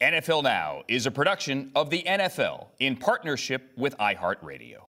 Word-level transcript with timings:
NFL 0.00 0.44
Now 0.44 0.82
is 0.88 1.04
a 1.04 1.10
production 1.10 1.70
of 1.74 1.90
the 1.90 2.02
NFL 2.04 2.68
in 2.78 2.96
partnership 2.96 3.70
with 3.76 3.94
iHeartRadio. 3.98 4.86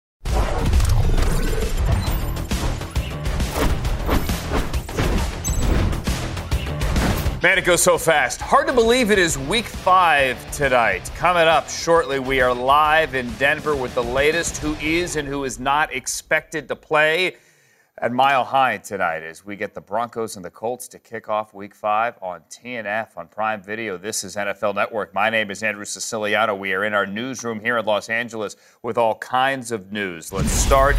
Man, 7.43 7.59
it 7.59 7.65
goes 7.65 7.83
so 7.83 7.99
fast. 7.99 8.41
Hard 8.41 8.65
to 8.65 8.73
believe 8.73 9.11
it 9.11 9.19
is 9.19 9.37
week 9.37 9.67
five 9.67 10.39
tonight. 10.49 11.11
Coming 11.15 11.43
up 11.43 11.69
shortly, 11.69 12.17
we 12.17 12.41
are 12.41 12.51
live 12.51 13.13
in 13.13 13.31
Denver 13.35 13.75
with 13.75 13.93
the 13.93 14.03
latest 14.03 14.57
who 14.57 14.73
is 14.81 15.17
and 15.17 15.27
who 15.27 15.43
is 15.43 15.59
not 15.59 15.93
expected 15.93 16.67
to 16.67 16.75
play 16.75 17.35
at 18.01 18.11
Mile 18.11 18.43
High 18.43 18.77
tonight 18.77 19.23
as 19.23 19.45
we 19.45 19.55
get 19.55 19.73
the 19.73 19.79
Broncos 19.79 20.35
and 20.35 20.43
the 20.43 20.49
Colts 20.49 20.89
to 20.89 20.99
kick 20.99 21.29
off 21.29 21.53
week 21.53 21.73
five 21.73 22.15
on 22.21 22.41
TNF 22.49 23.15
on 23.15 23.29
Prime 23.29 23.63
Video. 23.63 23.97
This 23.97 24.25
is 24.25 24.35
NFL 24.35 24.75
Network. 24.75 25.13
My 25.13 25.29
name 25.29 25.49
is 25.49 25.63
Andrew 25.63 25.85
Siciliano. 25.85 26.53
We 26.55 26.73
are 26.73 26.83
in 26.83 26.93
our 26.93 27.05
newsroom 27.05 27.61
here 27.61 27.77
in 27.77 27.85
Los 27.85 28.09
Angeles 28.09 28.57
with 28.83 28.97
all 28.97 29.15
kinds 29.15 29.71
of 29.71 29.93
news. 29.93 30.33
Let's 30.33 30.51
start 30.51 30.97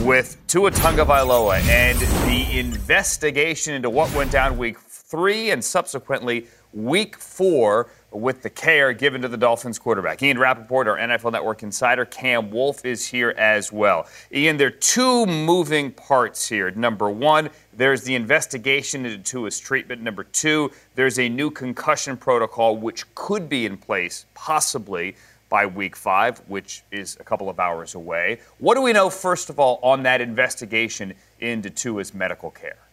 with 0.00 0.36
Tua 0.46 0.72
Tagovailoa 0.72 1.58
and 1.68 1.98
the 2.28 2.58
investigation 2.58 3.72
into 3.72 3.88
what 3.88 4.14
went 4.14 4.30
down 4.30 4.58
week 4.58 4.78
three 4.78 5.52
and 5.52 5.64
subsequently 5.64 6.48
week 6.74 7.16
four 7.16 7.88
with 8.10 8.42
the 8.42 8.50
care 8.50 8.92
given 8.92 9.22
to 9.22 9.28
the 9.28 9.36
Dolphins 9.36 9.78
quarterback. 9.78 10.22
Ian 10.22 10.38
Rapoport, 10.38 10.88
our 10.88 10.96
NFL 10.96 11.32
Network 11.32 11.62
insider, 11.62 12.04
Cam 12.04 12.50
Wolfe 12.50 12.84
is 12.84 13.06
here 13.06 13.34
as 13.36 13.72
well. 13.72 14.06
Ian, 14.32 14.56
there 14.56 14.68
are 14.68 14.70
two 14.70 15.26
moving 15.26 15.92
parts 15.92 16.48
here. 16.48 16.70
Number 16.70 17.10
one, 17.10 17.50
there's 17.72 18.02
the 18.02 18.14
investigation 18.14 19.04
into 19.04 19.22
Tua's 19.22 19.58
treatment. 19.58 20.02
Number 20.02 20.24
two, 20.24 20.70
there's 20.94 21.18
a 21.18 21.28
new 21.28 21.50
concussion 21.50 22.16
protocol 22.16 22.76
which 22.76 23.12
could 23.14 23.48
be 23.48 23.66
in 23.66 23.76
place 23.76 24.26
possibly 24.34 25.16
by 25.48 25.66
week 25.66 25.94
five, 25.94 26.38
which 26.48 26.82
is 26.90 27.16
a 27.20 27.24
couple 27.24 27.48
of 27.48 27.60
hours 27.60 27.94
away. 27.94 28.40
What 28.58 28.74
do 28.74 28.82
we 28.82 28.92
know, 28.92 29.10
first 29.10 29.50
of 29.50 29.60
all, 29.60 29.78
on 29.82 30.02
that 30.02 30.20
investigation 30.20 31.14
into 31.40 31.70
Tua's 31.70 32.14
medical 32.14 32.50
care? 32.50 32.85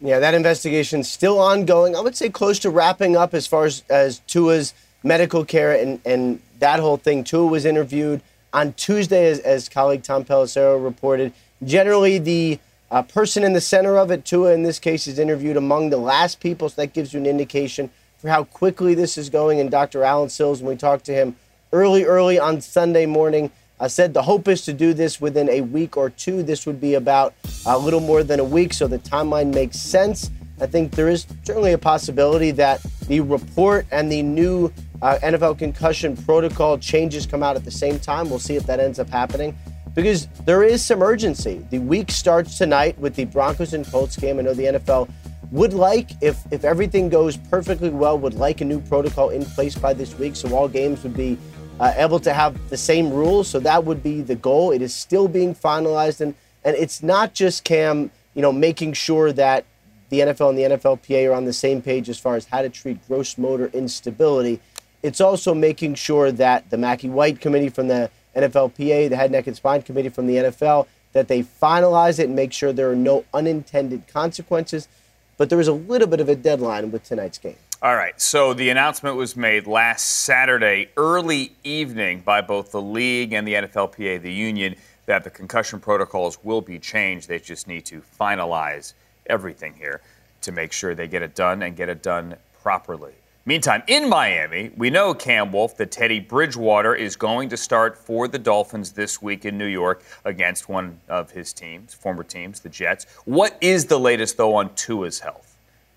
Yeah, 0.00 0.18
that 0.18 0.34
investigation's 0.34 1.10
still 1.10 1.38
ongoing. 1.38 1.96
I 1.96 2.00
would 2.00 2.16
say 2.16 2.28
close 2.28 2.58
to 2.60 2.70
wrapping 2.70 3.16
up 3.16 3.32
as 3.32 3.46
far 3.46 3.64
as, 3.64 3.82
as 3.88 4.18
Tua's 4.20 4.74
medical 5.02 5.44
care 5.44 5.72
and, 5.72 6.00
and 6.04 6.40
that 6.58 6.80
whole 6.80 6.98
thing. 6.98 7.24
Tua 7.24 7.46
was 7.46 7.64
interviewed 7.64 8.20
on 8.52 8.74
Tuesday, 8.74 9.30
as, 9.30 9.38
as 9.40 9.68
colleague 9.68 10.02
Tom 10.02 10.24
Pelissero 10.24 10.82
reported. 10.82 11.32
Generally, 11.64 12.18
the 12.18 12.58
uh, 12.90 13.02
person 13.02 13.42
in 13.42 13.54
the 13.54 13.60
center 13.60 13.96
of 13.96 14.10
it, 14.10 14.24
Tua 14.24 14.52
in 14.52 14.62
this 14.62 14.78
case, 14.78 15.06
is 15.06 15.18
interviewed 15.18 15.56
among 15.56 15.90
the 15.90 15.96
last 15.96 16.40
people, 16.40 16.68
so 16.68 16.80
that 16.82 16.92
gives 16.92 17.14
you 17.14 17.20
an 17.20 17.26
indication 17.26 17.90
for 18.18 18.28
how 18.28 18.44
quickly 18.44 18.94
this 18.94 19.16
is 19.16 19.30
going. 19.30 19.60
And 19.60 19.70
Dr. 19.70 20.04
Allen 20.04 20.28
Sills, 20.28 20.60
when 20.60 20.74
we 20.74 20.76
talked 20.76 21.06
to 21.06 21.14
him 21.14 21.36
early, 21.72 22.04
early 22.04 22.38
on 22.38 22.60
Sunday 22.60 23.06
morning, 23.06 23.50
uh, 23.78 23.88
said 23.88 24.14
the 24.14 24.22
hope 24.22 24.48
is 24.48 24.62
to 24.62 24.72
do 24.72 24.94
this 24.94 25.20
within 25.20 25.48
a 25.50 25.60
week 25.60 25.96
or 25.96 26.10
two. 26.10 26.42
This 26.42 26.66
would 26.66 26.80
be 26.80 26.94
about 26.94 27.34
a 27.66 27.78
little 27.78 28.00
more 28.00 28.22
than 28.22 28.40
a 28.40 28.44
week, 28.44 28.72
so 28.72 28.86
the 28.86 28.98
timeline 28.98 29.52
makes 29.52 29.78
sense. 29.78 30.30
I 30.60 30.66
think 30.66 30.92
there 30.92 31.08
is 31.08 31.26
certainly 31.44 31.72
a 31.72 31.78
possibility 31.78 32.50
that 32.52 32.82
the 33.08 33.20
report 33.20 33.86
and 33.90 34.10
the 34.10 34.22
new 34.22 34.72
uh, 35.02 35.18
NFL 35.22 35.58
concussion 35.58 36.16
protocol 36.16 36.78
changes 36.78 37.26
come 37.26 37.42
out 37.42 37.56
at 37.56 37.64
the 37.64 37.70
same 37.70 37.98
time. 37.98 38.30
We'll 38.30 38.38
see 38.38 38.56
if 38.56 38.64
that 38.66 38.80
ends 38.80 38.98
up 38.98 39.10
happening 39.10 39.56
because 39.94 40.28
there 40.44 40.62
is 40.62 40.84
some 40.84 41.02
urgency. 41.02 41.66
The 41.70 41.78
week 41.78 42.10
starts 42.10 42.56
tonight 42.56 42.98
with 42.98 43.14
the 43.14 43.26
Broncos 43.26 43.74
and 43.74 43.86
Colts 43.86 44.16
game. 44.16 44.38
I 44.38 44.42
know 44.42 44.54
the 44.54 44.64
NFL 44.64 45.10
would 45.50 45.74
like, 45.74 46.10
if, 46.22 46.40
if 46.50 46.64
everything 46.64 47.08
goes 47.08 47.36
perfectly 47.36 47.90
well, 47.90 48.18
would 48.18 48.34
like 48.34 48.60
a 48.60 48.64
new 48.64 48.80
protocol 48.80 49.30
in 49.30 49.44
place 49.44 49.76
by 49.76 49.94
this 49.94 50.18
week 50.18 50.36
so 50.36 50.54
all 50.54 50.68
games 50.68 51.02
would 51.02 51.16
be 51.16 51.38
uh, 51.80 51.92
able 51.96 52.20
to 52.20 52.32
have 52.32 52.68
the 52.70 52.76
same 52.76 53.10
rules. 53.10 53.48
So 53.48 53.60
that 53.60 53.84
would 53.84 54.02
be 54.02 54.22
the 54.22 54.34
goal. 54.34 54.70
It 54.70 54.82
is 54.82 54.94
still 54.94 55.28
being 55.28 55.54
finalized, 55.54 56.20
and 56.20 56.34
and 56.64 56.76
it's 56.76 57.02
not 57.02 57.32
just 57.32 57.64
Cam, 57.64 58.10
you 58.34 58.42
know, 58.42 58.52
making 58.52 58.94
sure 58.94 59.32
that 59.32 59.64
the 60.08 60.20
NFL 60.20 60.50
and 60.50 60.58
the 60.58 60.62
NFLPA 60.62 61.30
are 61.30 61.32
on 61.32 61.44
the 61.44 61.52
same 61.52 61.82
page 61.82 62.08
as 62.08 62.18
far 62.18 62.36
as 62.36 62.46
how 62.46 62.62
to 62.62 62.68
treat 62.68 63.06
gross 63.06 63.38
motor 63.38 63.66
instability. 63.72 64.60
It's 65.02 65.20
also 65.20 65.54
making 65.54 65.94
sure 65.94 66.32
that 66.32 66.68
the 66.70 66.76
Mackey 66.76 67.08
White 67.08 67.40
committee 67.40 67.68
from 67.68 67.88
the 67.88 68.10
NFLPA, 68.36 69.08
the 69.08 69.16
Head, 69.16 69.30
Neck, 69.30 69.46
and 69.46 69.56
Spine 69.56 69.82
committee 69.82 70.08
from 70.08 70.26
the 70.26 70.36
NFL, 70.36 70.86
that 71.12 71.28
they 71.28 71.42
finalize 71.42 72.18
it 72.18 72.26
and 72.26 72.36
make 72.36 72.52
sure 72.52 72.72
there 72.72 72.90
are 72.90 72.96
no 72.96 73.24
unintended 73.32 74.06
consequences. 74.08 74.88
But 75.36 75.50
there 75.50 75.60
is 75.60 75.68
a 75.68 75.72
little 75.72 76.08
bit 76.08 76.20
of 76.20 76.28
a 76.28 76.34
deadline 76.34 76.90
with 76.90 77.04
tonight's 77.04 77.38
game. 77.38 77.56
All 77.82 77.94
right. 77.94 78.18
So 78.18 78.54
the 78.54 78.70
announcement 78.70 79.16
was 79.16 79.36
made 79.36 79.66
last 79.66 80.24
Saturday, 80.24 80.88
early 80.96 81.52
evening, 81.62 82.20
by 82.20 82.40
both 82.40 82.72
the 82.72 82.80
league 82.80 83.34
and 83.34 83.46
the 83.46 83.52
NFLPA, 83.52 84.22
the 84.22 84.32
union, 84.32 84.76
that 85.04 85.24
the 85.24 85.30
concussion 85.30 85.78
protocols 85.78 86.42
will 86.42 86.62
be 86.62 86.78
changed. 86.78 87.28
They 87.28 87.38
just 87.38 87.68
need 87.68 87.84
to 87.86 88.00
finalize 88.18 88.94
everything 89.26 89.74
here 89.74 90.00
to 90.40 90.52
make 90.52 90.72
sure 90.72 90.94
they 90.94 91.06
get 91.06 91.20
it 91.20 91.34
done 91.34 91.62
and 91.62 91.76
get 91.76 91.90
it 91.90 92.02
done 92.02 92.36
properly. 92.62 93.12
Meantime, 93.44 93.82
in 93.86 94.08
Miami, 94.08 94.72
we 94.76 94.88
know, 94.88 95.12
Cam 95.12 95.52
Wolfe 95.52 95.76
that 95.76 95.90
Teddy 95.92 96.18
Bridgewater 96.18 96.94
is 96.94 97.14
going 97.14 97.50
to 97.50 97.58
start 97.58 97.98
for 97.98 98.26
the 98.26 98.38
Dolphins 98.38 98.92
this 98.92 99.20
week 99.20 99.44
in 99.44 99.58
New 99.58 99.66
York 99.66 100.02
against 100.24 100.70
one 100.70 100.98
of 101.08 101.30
his 101.30 101.52
teams, 101.52 101.92
former 101.92 102.24
teams, 102.24 102.60
the 102.60 102.70
Jets. 102.70 103.06
What 103.26 103.56
is 103.60 103.84
the 103.84 104.00
latest, 104.00 104.38
though, 104.38 104.54
on 104.54 104.74
Tua's 104.74 105.20
health? 105.20 105.45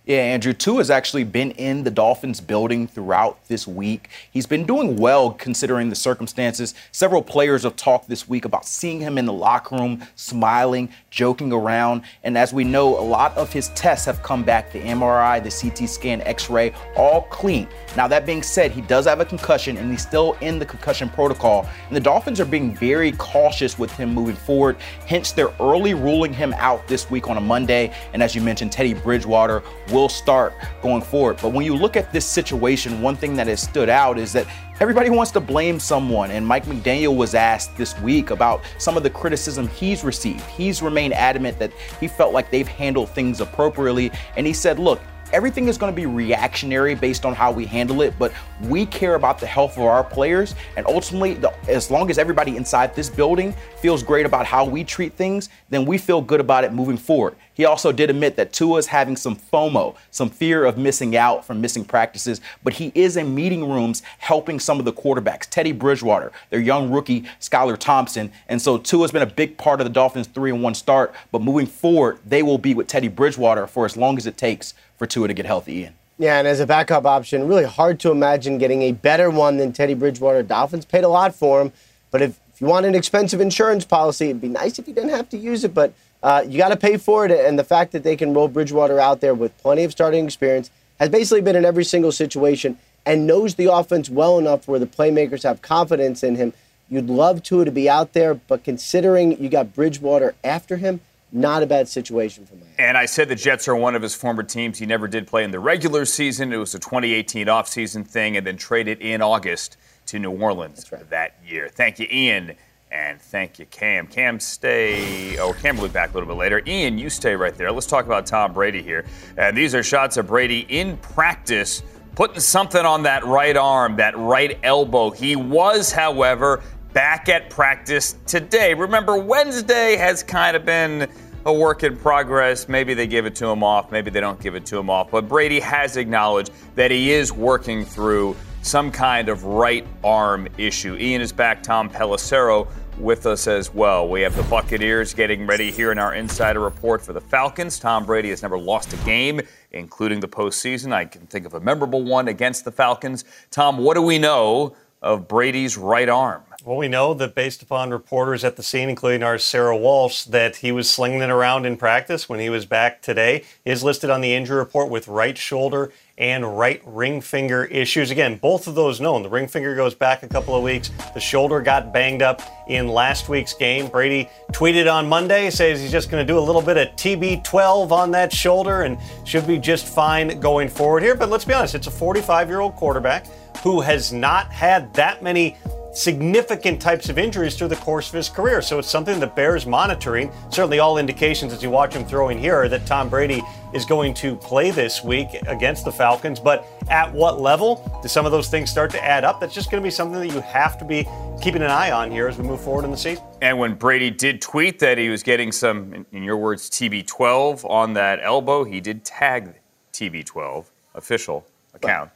Yeah, 0.09 0.21
Andrew, 0.21 0.53
Tua 0.53 0.77
has 0.77 0.89
actually 0.89 1.23
been 1.23 1.51
in 1.51 1.83
the 1.83 1.91
Dolphins 1.91 2.41
building 2.41 2.87
throughout 2.87 3.47
this 3.47 3.67
week. 3.67 4.09
He's 4.31 4.47
been 4.47 4.65
doing 4.65 4.95
well 4.95 5.33
considering 5.33 5.89
the 5.89 5.95
circumstances. 5.95 6.73
Several 6.91 7.21
players 7.21 7.61
have 7.61 7.75
talked 7.75 8.09
this 8.09 8.27
week 8.27 8.43
about 8.43 8.65
seeing 8.65 8.99
him 8.99 9.19
in 9.19 9.27
the 9.27 9.33
locker 9.33 9.75
room, 9.75 10.03
smiling, 10.15 10.89
joking 11.11 11.53
around. 11.53 12.01
And 12.23 12.39
as 12.39 12.51
we 12.51 12.63
know, 12.63 12.99
a 12.99 13.05
lot 13.05 13.37
of 13.37 13.53
his 13.53 13.69
tests 13.75 14.07
have 14.07 14.23
come 14.23 14.43
back 14.43 14.71
the 14.71 14.79
MRI, 14.79 15.43
the 15.43 15.51
CT 15.51 15.87
scan, 15.87 16.21
x 16.21 16.49
ray, 16.49 16.73
all 16.95 17.21
clean. 17.29 17.67
Now, 17.95 18.07
that 18.07 18.25
being 18.25 18.41
said, 18.41 18.71
he 18.71 18.81
does 18.81 19.05
have 19.05 19.19
a 19.19 19.25
concussion 19.25 19.77
and 19.77 19.91
he's 19.91 20.01
still 20.01 20.33
in 20.41 20.57
the 20.57 20.65
concussion 20.65 21.09
protocol. 21.09 21.69
And 21.85 21.95
the 21.95 22.01
Dolphins 22.01 22.39
are 22.39 22.45
being 22.45 22.75
very 22.75 23.11
cautious 23.11 23.77
with 23.77 23.91
him 23.91 24.15
moving 24.15 24.35
forward. 24.35 24.77
Hence, 25.05 25.33
they're 25.33 25.53
early 25.59 25.93
ruling 25.93 26.33
him 26.33 26.55
out 26.57 26.87
this 26.87 27.11
week 27.11 27.29
on 27.29 27.37
a 27.37 27.41
Monday. 27.41 27.93
And 28.13 28.23
as 28.23 28.33
you 28.33 28.41
mentioned, 28.41 28.71
Teddy 28.71 28.95
Bridgewater 28.95 29.61
will 29.91 29.98
will 29.99 30.09
start 30.09 30.53
going 30.81 31.01
forward. 31.01 31.37
But 31.41 31.49
when 31.49 31.65
you 31.65 31.75
look 31.75 31.95
at 31.95 32.11
this 32.11 32.25
situation, 32.25 33.01
one 33.01 33.15
thing 33.15 33.35
that 33.35 33.47
has 33.47 33.61
stood 33.61 33.89
out 33.89 34.17
is 34.17 34.33
that 34.33 34.47
everybody 34.79 35.09
wants 35.09 35.31
to 35.31 35.39
blame 35.39 35.79
someone. 35.79 36.31
And 36.31 36.45
Mike 36.45 36.65
McDaniel 36.65 37.15
was 37.15 37.35
asked 37.35 37.75
this 37.77 37.99
week 37.99 38.29
about 38.31 38.61
some 38.77 38.95
of 38.95 39.03
the 39.03 39.09
criticism 39.09 39.67
he's 39.67 40.03
received. 40.03 40.45
He's 40.45 40.81
remained 40.81 41.13
adamant 41.13 41.59
that 41.59 41.71
he 41.99 42.07
felt 42.07 42.33
like 42.33 42.49
they've 42.49 42.67
handled 42.67 43.09
things 43.09 43.41
appropriately. 43.41 44.11
And 44.37 44.47
he 44.47 44.53
said, 44.53 44.79
look, 44.79 45.01
everything 45.31 45.67
is 45.67 45.77
going 45.77 45.91
to 45.91 45.95
be 45.95 46.05
reactionary 46.05 46.95
based 46.95 47.25
on 47.25 47.33
how 47.33 47.51
we 47.51 47.65
handle 47.65 48.01
it, 48.01 48.13
but 48.17 48.31
we 48.63 48.85
care 48.85 49.15
about 49.15 49.39
the 49.39 49.47
health 49.47 49.77
of 49.77 49.83
our 49.83 50.03
players. 50.03 50.55
And 50.77 50.85
ultimately, 50.87 51.35
the, 51.35 51.53
as 51.69 51.91
long 51.91 52.09
as 52.09 52.17
everybody 52.17 52.57
inside 52.57 52.95
this 52.95 53.09
building 53.09 53.53
feels 53.77 54.03
great 54.03 54.25
about 54.25 54.45
how 54.45 54.65
we 54.65 54.83
treat 54.83 55.13
things, 55.13 55.49
then 55.69 55.85
we 55.85 55.97
feel 55.97 56.21
good 56.21 56.39
about 56.39 56.63
it 56.63 56.73
moving 56.73 56.97
forward. 56.97 57.35
He 57.59 57.65
also 57.65 57.91
did 57.91 58.09
admit 58.09 58.37
that 58.37 58.53
Tua 58.53 58.77
is 58.77 58.87
having 58.87 59.17
some 59.17 59.35
FOMO, 59.35 59.95
some 60.11 60.29
fear 60.29 60.63
of 60.63 60.77
missing 60.77 61.17
out 61.17 61.43
from 61.43 61.59
missing 61.59 61.83
practices, 61.83 62.39
but 62.63 62.71
he 62.71 62.89
is 62.95 63.17
in 63.17 63.35
meeting 63.35 63.69
rooms 63.69 64.01
helping 64.19 64.61
some 64.61 64.79
of 64.79 64.85
the 64.85 64.93
quarterbacks, 64.93 65.41
Teddy 65.41 65.73
Bridgewater, 65.73 66.31
their 66.51 66.61
young 66.61 66.89
rookie, 66.89 67.25
Skylar 67.41 67.77
Thompson. 67.77 68.31
And 68.47 68.61
so 68.61 68.77
Tua's 68.77 69.11
been 69.11 69.23
a 69.23 69.25
big 69.25 69.57
part 69.57 69.81
of 69.81 69.85
the 69.85 69.91
Dolphins' 69.91 70.27
3 70.27 70.51
and 70.51 70.63
1 70.63 70.73
start, 70.73 71.13
but 71.33 71.41
moving 71.41 71.65
forward, 71.65 72.19
they 72.25 72.43
will 72.43 72.57
be 72.57 72.73
with 72.73 72.87
Teddy 72.87 73.09
Bridgewater 73.09 73.67
for 73.67 73.83
as 73.83 73.97
long 73.97 74.17
as 74.17 74.25
it 74.25 74.37
takes 74.37 74.73
for 74.99 75.07
Tua 75.07 75.29
to 75.29 75.33
get 75.33 75.47
healthy, 75.47 75.79
Ian. 75.79 75.95
Yeah, 76.19 76.37
and 76.37 76.47
as 76.47 76.59
a 76.59 76.67
backup 76.67 77.05
option, 77.05 77.47
really 77.47 77.63
hard 77.63 77.99
to 78.01 78.11
imagine 78.11 78.57
getting 78.57 78.81
a 78.83 78.91
better 78.91 79.29
one 79.29 79.55
than 79.55 79.71
Teddy 79.71 79.93
Bridgewater. 79.93 80.43
Dolphins 80.43 80.83
paid 80.83 81.05
a 81.05 81.07
lot 81.07 81.33
for 81.33 81.61
him, 81.61 81.71
but 82.11 82.21
if, 82.21 82.37
if 82.53 82.59
you 82.59 82.67
want 82.67 82.85
an 82.85 82.93
expensive 82.93 83.39
insurance 83.39 83.85
policy, 83.85 84.25
it'd 84.25 84.41
be 84.41 84.49
nice 84.49 84.77
if 84.77 84.87
you 84.87 84.93
didn't 84.93 85.11
have 85.11 85.29
to 85.29 85.37
use 85.37 85.63
it, 85.63 85.73
but 85.73 85.93
uh, 86.21 86.43
you 86.45 86.57
got 86.57 86.69
to 86.69 86.77
pay 86.77 86.97
for 86.97 87.25
it, 87.25 87.31
and 87.31 87.57
the 87.57 87.63
fact 87.63 87.93
that 87.93 88.03
they 88.03 88.17
can 88.17 88.33
roll 88.33 88.49
Bridgewater 88.49 88.99
out 88.99 89.21
there 89.21 89.33
with 89.33 89.57
plenty 89.59 89.85
of 89.85 89.93
starting 89.93 90.25
experience 90.25 90.69
has 90.99 91.07
basically 91.07 91.41
been 91.41 91.55
in 91.55 91.63
every 91.63 91.85
single 91.85 92.11
situation 92.11 92.77
and 93.05 93.25
knows 93.25 93.55
the 93.55 93.71
offense 93.71 94.09
well 94.09 94.37
enough 94.37 94.67
where 94.67 94.79
the 94.79 94.85
playmakers 94.85 95.43
have 95.43 95.61
confidence 95.61 96.21
in 96.21 96.35
him. 96.35 96.51
You'd 96.89 97.07
love 97.07 97.43
Tua 97.43 97.63
to 97.63 97.71
be 97.71 97.89
out 97.89 98.11
there, 98.11 98.33
but 98.33 98.65
considering 98.65 99.41
you 99.41 99.47
got 99.47 99.73
Bridgewater 99.73 100.35
after 100.43 100.75
him, 100.75 100.99
not 101.31 101.63
a 101.63 101.67
bad 101.67 101.87
situation 101.87 102.45
for 102.45 102.55
Miami. 102.55 102.73
And 102.79 102.97
I 102.97 103.05
said 103.05 103.29
the 103.29 103.35
Jets 103.35 103.67
are 103.67 103.75
one 103.75 103.95
of 103.95 104.01
his 104.01 104.15
former 104.15 104.43
teams. 104.43 104.79
He 104.79 104.85
never 104.85 105.07
did 105.07 105.27
play 105.27 105.43
in 105.43 105.51
the 105.51 105.59
regular 105.59 106.05
season. 106.05 106.51
It 106.51 106.57
was 106.57 106.73
a 106.73 106.79
2018 106.79 107.47
offseason 107.47 108.07
thing 108.07 108.37
and 108.37 108.45
then 108.45 108.57
traded 108.57 109.01
in 109.01 109.21
August 109.21 109.77
to 110.07 110.19
New 110.19 110.31
Orleans 110.31 110.91
right. 110.91 111.07
that 111.09 111.35
year. 111.45 111.69
Thank 111.69 111.99
you, 111.99 112.07
Ian. 112.11 112.55
And 112.91 113.21
thank 113.21 113.59
you, 113.59 113.67
Cam. 113.67 114.07
Cam, 114.07 114.39
stay. 114.39 115.37
Oh, 115.37 115.53
Cam 115.53 115.77
will 115.77 115.87
be 115.87 115.93
back 115.93 116.09
a 116.09 116.13
little 116.13 116.27
bit 116.27 116.37
later. 116.37 116.63
Ian, 116.65 116.97
you 116.97 117.09
stay 117.09 117.35
right 117.35 117.55
there. 117.55 117.71
Let's 117.71 117.85
talk 117.85 118.05
about 118.07 118.25
Tom 118.25 118.51
Brady 118.51 118.81
here. 118.81 119.05
And 119.37 119.55
these 119.55 119.75
are 119.75 119.83
shots 119.83 120.17
of 120.17 120.25
Brady 120.25 120.65
in 120.69 120.97
practice, 120.97 121.83
putting 122.15 122.39
something 122.39 122.83
on 122.83 123.03
that 123.03 123.23
right 123.25 123.55
arm, 123.55 123.95
that 123.97 124.17
right 124.17 124.57
elbow. 124.63 125.11
He 125.11 125.35
was, 125.35 125.91
however, 125.91 126.63
back 126.93 127.29
at 127.29 127.49
practice 127.49 128.15
today. 128.25 128.73
Remember, 128.73 129.17
Wednesday 129.17 129.95
has 129.95 130.23
kind 130.23 130.55
of 130.55 130.65
been 130.65 131.09
a 131.45 131.53
work 131.53 131.83
in 131.83 131.95
progress. 131.95 132.67
Maybe 132.67 132.93
they 132.93 133.07
give 133.07 133.25
it 133.25 133.35
to 133.35 133.47
him 133.47 133.63
off, 133.63 133.91
maybe 133.91 134.09
they 134.11 134.21
don't 134.21 134.39
give 134.39 134.55
it 134.55 134.65
to 134.67 134.77
him 134.77 134.89
off. 134.89 135.11
But 135.11 135.27
Brady 135.27 135.59
has 135.59 135.97
acknowledged 135.97 136.51
that 136.75 136.91
he 136.91 137.11
is 137.11 137.31
working 137.31 137.85
through 137.85 138.35
some 138.61 138.91
kind 138.91 139.29
of 139.29 139.45
right 139.45 139.87
arm 140.03 140.47
issue. 140.57 140.95
Ian 140.97 141.21
is 141.21 141.31
back, 141.31 141.63
Tom 141.63 141.89
Pelissero 141.89 142.67
with 142.97 143.25
us 143.25 143.47
as 143.47 143.73
well. 143.73 144.09
We 144.09 144.21
have 144.21 144.35
the 144.35 144.43
Buccaneers 144.43 145.13
getting 145.13 145.47
ready 145.47 145.71
here 145.71 145.93
in 145.93 145.99
our 145.99 146.15
insider 146.15 146.59
report 146.59 147.01
for 147.01 147.13
the 147.13 147.21
Falcons. 147.21 147.79
Tom 147.79 148.05
Brady 148.05 148.29
has 148.29 148.41
never 148.41 148.59
lost 148.59 148.91
a 148.91 148.97
game, 148.97 149.39
including 149.71 150.19
the 150.19 150.27
postseason. 150.27 150.91
I 150.91 151.05
can 151.05 151.25
think 151.27 151.45
of 151.45 151.53
a 151.53 151.61
memorable 151.61 152.03
one 152.03 152.27
against 152.27 152.65
the 152.65 152.71
Falcons. 152.71 153.23
Tom, 153.51 153.77
what 153.77 153.93
do 153.93 154.01
we 154.01 154.19
know 154.19 154.75
of 155.01 155.29
Brady's 155.29 155.77
right 155.77 156.09
arm? 156.09 156.43
Well, 156.65 156.75
we 156.75 156.89
know 156.89 157.13
that 157.13 157.35
based 157.35 157.61
upon 157.61 157.91
reporters 157.91 158.43
at 158.43 158.57
the 158.57 158.63
scene, 158.63 158.89
including 158.89 159.23
our 159.23 159.37
Sarah 159.37 159.77
Walsh, 159.77 160.23
that 160.25 160.57
he 160.57 160.71
was 160.71 160.89
slinging 160.89 161.21
it 161.21 161.29
around 161.29 161.65
in 161.65 161.77
practice 161.77 162.27
when 162.27 162.39
he 162.39 162.49
was 162.49 162.65
back 162.65 163.01
today. 163.01 163.45
He 163.63 163.71
is 163.71 163.83
listed 163.83 164.09
on 164.09 164.19
the 164.19 164.33
injury 164.33 164.57
report 164.57 164.89
with 164.89 165.07
right 165.07 165.37
shoulder 165.37 165.93
and 166.17 166.57
right 166.57 166.81
ring 166.85 167.21
finger 167.21 167.63
issues. 167.65 168.11
Again, 168.11 168.35
both 168.35 168.67
of 168.67 168.75
those 168.75 168.99
known. 168.99 169.23
The 169.23 169.29
ring 169.29 169.47
finger 169.47 169.73
goes 169.73 169.95
back 169.95 170.23
a 170.23 170.27
couple 170.27 170.53
of 170.53 170.61
weeks. 170.61 170.91
The 171.13 171.19
shoulder 171.21 171.61
got 171.61 171.93
banged 171.93 172.21
up 172.21 172.41
in 172.67 172.89
last 172.89 173.29
week's 173.29 173.53
game. 173.53 173.87
Brady 173.87 174.29
tweeted 174.51 174.91
on 174.91 175.07
Monday, 175.07 175.49
says 175.49 175.79
he's 175.79 175.91
just 175.91 176.11
going 176.11 176.25
to 176.25 176.33
do 176.33 176.37
a 176.37 176.41
little 176.41 176.61
bit 176.61 176.75
of 176.75 176.89
TB12 176.97 177.91
on 177.91 178.11
that 178.11 178.33
shoulder 178.33 178.81
and 178.81 178.97
should 179.23 179.47
be 179.47 179.57
just 179.57 179.87
fine 179.87 180.39
going 180.41 180.67
forward 180.67 181.03
here. 181.03 181.15
But 181.15 181.29
let's 181.29 181.45
be 181.45 181.53
honest, 181.53 181.73
it's 181.75 181.87
a 181.87 181.91
45 181.91 182.49
year 182.49 182.59
old 182.59 182.75
quarterback 182.75 183.27
who 183.63 183.79
has 183.79 184.11
not 184.11 184.51
had 184.51 184.93
that 184.95 185.23
many 185.23 185.55
significant 185.93 186.81
types 186.81 187.09
of 187.09 187.17
injuries 187.17 187.55
through 187.55 187.67
the 187.67 187.75
course 187.77 188.09
of 188.09 188.13
his 188.13 188.29
career. 188.29 188.61
So 188.61 188.79
it's 188.79 188.89
something 188.89 189.19
that 189.19 189.35
bears 189.35 189.65
monitoring. 189.65 190.31
Certainly, 190.49 190.79
all 190.79 190.97
indications 190.97 191.53
as 191.53 191.63
you 191.63 191.69
watch 191.69 191.93
him 191.93 192.05
throwing 192.05 192.37
here 192.37 192.55
are 192.55 192.69
that 192.69 192.85
Tom 192.85 193.09
Brady 193.09 193.41
is 193.73 193.85
going 193.85 194.13
to 194.15 194.35
play 194.35 194.71
this 194.71 195.03
week 195.03 195.27
against 195.47 195.85
the 195.85 195.91
Falcons. 195.91 196.39
But 196.39 196.67
at 196.89 197.11
what 197.13 197.39
level 197.39 197.99
do 198.01 198.07
some 198.07 198.25
of 198.25 198.31
those 198.31 198.49
things 198.49 198.69
start 198.69 198.91
to 198.91 199.03
add 199.03 199.23
up? 199.23 199.39
That's 199.39 199.53
just 199.53 199.71
going 199.71 199.81
to 199.81 199.85
be 199.85 199.91
something 199.91 200.19
that 200.19 200.33
you 200.33 200.41
have 200.41 200.77
to 200.79 200.85
be 200.85 201.07
keeping 201.41 201.61
an 201.61 201.69
eye 201.69 201.91
on 201.91 202.11
here 202.11 202.27
as 202.27 202.37
we 202.37 202.43
move 202.43 202.61
forward 202.61 202.85
in 202.85 202.91
the 202.91 202.97
season. 202.97 203.23
And 203.41 203.57
when 203.57 203.75
Brady 203.75 204.09
did 204.09 204.41
tweet 204.41 204.79
that 204.79 204.97
he 204.97 205.09
was 205.09 205.23
getting 205.23 205.51
some, 205.51 206.05
in 206.11 206.23
your 206.23 206.37
words, 206.37 206.69
TB12 206.69 207.69
on 207.69 207.93
that 207.93 208.19
elbow, 208.21 208.63
he 208.63 208.79
did 208.79 209.05
tag 209.05 209.55
TB12 209.93 210.65
official 210.95 211.45
account 211.73 212.11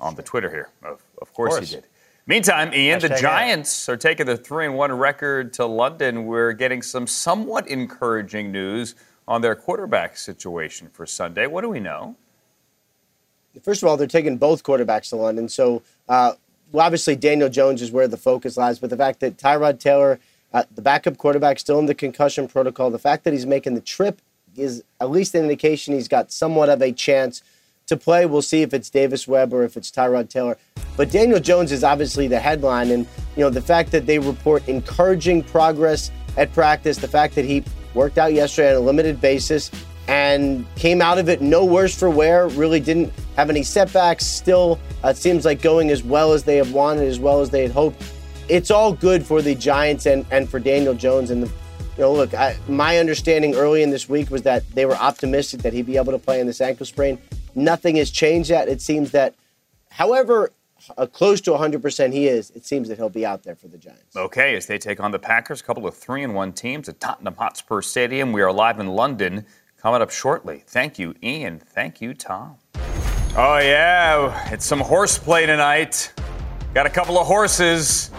on 0.00 0.14
the 0.14 0.22
Twitter 0.22 0.50
here. 0.50 0.70
Of, 0.82 1.02
of 1.20 1.32
course, 1.32 1.54
course. 1.54 1.68
he 1.68 1.76
did. 1.76 1.84
Meantime, 2.28 2.74
Ian, 2.74 3.00
the 3.00 3.08
Hashtag 3.08 3.20
Giants 3.20 3.88
are 3.88 3.96
taking 3.96 4.26
the 4.26 4.36
3 4.36 4.66
and 4.66 4.74
1 4.74 4.92
record 4.92 5.54
to 5.54 5.64
London. 5.64 6.26
We're 6.26 6.52
getting 6.52 6.82
some 6.82 7.06
somewhat 7.06 7.66
encouraging 7.66 8.52
news 8.52 8.96
on 9.26 9.40
their 9.40 9.54
quarterback 9.54 10.18
situation 10.18 10.90
for 10.92 11.06
Sunday. 11.06 11.46
What 11.46 11.62
do 11.62 11.70
we 11.70 11.80
know? 11.80 12.16
First 13.62 13.82
of 13.82 13.88
all, 13.88 13.96
they're 13.96 14.06
taking 14.06 14.36
both 14.36 14.62
quarterbacks 14.62 15.08
to 15.08 15.16
London. 15.16 15.48
So, 15.48 15.82
uh, 16.06 16.34
well, 16.70 16.84
obviously, 16.84 17.16
Daniel 17.16 17.48
Jones 17.48 17.80
is 17.80 17.90
where 17.90 18.06
the 18.06 18.18
focus 18.18 18.58
lies. 18.58 18.78
But 18.78 18.90
the 18.90 18.96
fact 18.98 19.20
that 19.20 19.38
Tyrod 19.38 19.80
Taylor, 19.80 20.20
uh, 20.52 20.64
the 20.74 20.82
backup 20.82 21.16
quarterback, 21.16 21.58
still 21.58 21.78
in 21.78 21.86
the 21.86 21.94
concussion 21.94 22.46
protocol, 22.46 22.90
the 22.90 22.98
fact 22.98 23.24
that 23.24 23.32
he's 23.32 23.46
making 23.46 23.74
the 23.74 23.80
trip 23.80 24.20
is 24.54 24.84
at 25.00 25.08
least 25.08 25.34
an 25.34 25.44
indication 25.44 25.94
he's 25.94 26.08
got 26.08 26.30
somewhat 26.30 26.68
of 26.68 26.82
a 26.82 26.92
chance 26.92 27.42
to 27.88 27.96
play. 27.96 28.26
We'll 28.26 28.42
see 28.42 28.62
if 28.62 28.72
it's 28.72 28.88
Davis 28.88 29.26
Webb 29.26 29.52
or 29.52 29.64
if 29.64 29.76
it's 29.76 29.90
Tyrod 29.90 30.28
Taylor. 30.28 30.56
But 30.96 31.10
Daniel 31.10 31.40
Jones 31.40 31.72
is 31.72 31.84
obviously 31.84 32.28
the 32.28 32.38
headline. 32.38 32.90
And, 32.90 33.06
you 33.36 33.42
know, 33.42 33.50
the 33.50 33.60
fact 33.62 33.90
that 33.92 34.06
they 34.06 34.18
report 34.18 34.66
encouraging 34.68 35.42
progress 35.44 36.10
at 36.36 36.52
practice, 36.52 36.98
the 36.98 37.08
fact 37.08 37.34
that 37.34 37.44
he 37.44 37.64
worked 37.94 38.18
out 38.18 38.32
yesterday 38.32 38.70
on 38.70 38.76
a 38.76 38.80
limited 38.80 39.20
basis 39.20 39.70
and 40.06 40.64
came 40.76 41.02
out 41.02 41.18
of 41.18 41.28
it 41.28 41.42
no 41.42 41.64
worse 41.64 41.94
for 41.96 42.08
wear, 42.08 42.48
really 42.48 42.80
didn't 42.80 43.12
have 43.36 43.50
any 43.50 43.62
setbacks, 43.62 44.24
still 44.24 44.78
uh, 45.02 45.12
seems 45.12 45.44
like 45.44 45.60
going 45.60 45.90
as 45.90 46.02
well 46.02 46.32
as 46.32 46.44
they 46.44 46.56
have 46.56 46.72
wanted, 46.72 47.06
as 47.06 47.20
well 47.20 47.40
as 47.40 47.50
they 47.50 47.62
had 47.62 47.70
hoped. 47.70 48.02
It's 48.48 48.70
all 48.70 48.92
good 48.92 49.24
for 49.24 49.42
the 49.42 49.54
Giants 49.54 50.06
and, 50.06 50.24
and 50.30 50.48
for 50.48 50.58
Daniel 50.58 50.94
Jones. 50.94 51.30
And, 51.30 51.42
the, 51.42 51.46
you 51.46 52.04
know, 52.04 52.12
look, 52.12 52.32
I, 52.32 52.56
my 52.68 52.98
understanding 52.98 53.54
early 53.54 53.82
in 53.82 53.90
this 53.90 54.08
week 54.08 54.30
was 54.30 54.42
that 54.42 54.68
they 54.70 54.86
were 54.86 54.96
optimistic 54.96 55.60
that 55.62 55.72
he'd 55.72 55.86
be 55.86 55.96
able 55.96 56.12
to 56.12 56.18
play 56.18 56.40
in 56.40 56.46
this 56.46 56.60
ankle 56.60 56.86
sprain. 56.86 57.18
Nothing 57.54 57.96
has 57.96 58.10
changed 58.10 58.50
that. 58.50 58.68
It 58.68 58.80
seems 58.80 59.10
that, 59.12 59.34
however 59.90 60.52
uh, 60.96 61.06
close 61.06 61.40
to 61.42 61.50
100% 61.50 62.12
he 62.12 62.28
is, 62.28 62.50
it 62.50 62.64
seems 62.64 62.88
that 62.88 62.98
he'll 62.98 63.08
be 63.08 63.26
out 63.26 63.42
there 63.42 63.56
for 63.56 63.68
the 63.68 63.78
Giants. 63.78 64.16
Okay, 64.16 64.56
as 64.56 64.66
they 64.66 64.78
take 64.78 65.00
on 65.00 65.10
the 65.10 65.18
Packers, 65.18 65.60
a 65.60 65.64
couple 65.64 65.86
of 65.86 65.94
3 65.94 66.24
and 66.24 66.34
1 66.34 66.52
teams 66.52 66.88
at 66.88 67.00
Tottenham 67.00 67.34
Hotspur 67.34 67.82
Stadium. 67.82 68.32
We 68.32 68.42
are 68.42 68.52
live 68.52 68.78
in 68.78 68.88
London 68.88 69.44
coming 69.76 70.02
up 70.02 70.10
shortly. 70.10 70.64
Thank 70.66 70.98
you, 70.98 71.14
Ian. 71.22 71.58
Thank 71.58 72.00
you, 72.00 72.14
Tom. 72.14 72.56
Oh, 73.36 73.58
yeah, 73.58 74.52
it's 74.52 74.64
some 74.64 74.80
horseplay 74.80 75.46
tonight. 75.46 76.12
Got 76.74 76.86
a 76.86 76.90
couple 76.90 77.18
of 77.18 77.26
horses. 77.26 78.10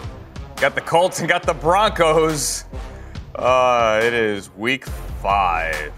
Got 0.56 0.74
the 0.74 0.80
Colts 0.80 1.20
and 1.20 1.28
got 1.28 1.42
the 1.42 1.54
Broncos. 1.54 2.64
Uh, 3.34 4.00
it 4.02 4.12
is 4.12 4.50
week 4.56 4.86
five. 5.22 5.92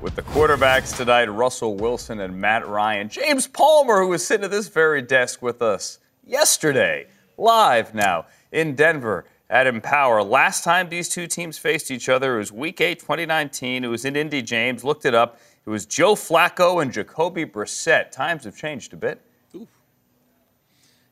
With 0.00 0.14
the 0.14 0.22
quarterbacks 0.22 0.96
tonight, 0.96 1.24
Russell 1.24 1.74
Wilson 1.74 2.20
and 2.20 2.40
Matt 2.40 2.68
Ryan. 2.68 3.08
James 3.08 3.48
Palmer, 3.48 4.00
who 4.00 4.06
was 4.06 4.24
sitting 4.24 4.44
at 4.44 4.50
this 4.52 4.68
very 4.68 5.02
desk 5.02 5.42
with 5.42 5.60
us 5.60 5.98
yesterday, 6.24 7.08
live 7.36 7.96
now 7.96 8.26
in 8.52 8.76
Denver 8.76 9.24
at 9.50 9.66
Empower. 9.66 10.22
Last 10.22 10.62
time 10.62 10.88
these 10.88 11.08
two 11.08 11.26
teams 11.26 11.58
faced 11.58 11.90
each 11.90 12.08
other, 12.08 12.36
it 12.36 12.38
was 12.38 12.52
week 12.52 12.80
8, 12.80 13.00
2019. 13.00 13.82
It 13.82 13.88
was 13.88 14.04
in 14.04 14.14
Indy, 14.14 14.40
James. 14.40 14.84
Looked 14.84 15.04
it 15.04 15.16
up. 15.16 15.40
It 15.66 15.70
was 15.70 15.84
Joe 15.84 16.14
Flacco 16.14 16.80
and 16.80 16.92
Jacoby 16.92 17.44
Brissett. 17.44 18.12
Times 18.12 18.44
have 18.44 18.56
changed 18.56 18.92
a 18.92 18.96
bit. 18.96 19.20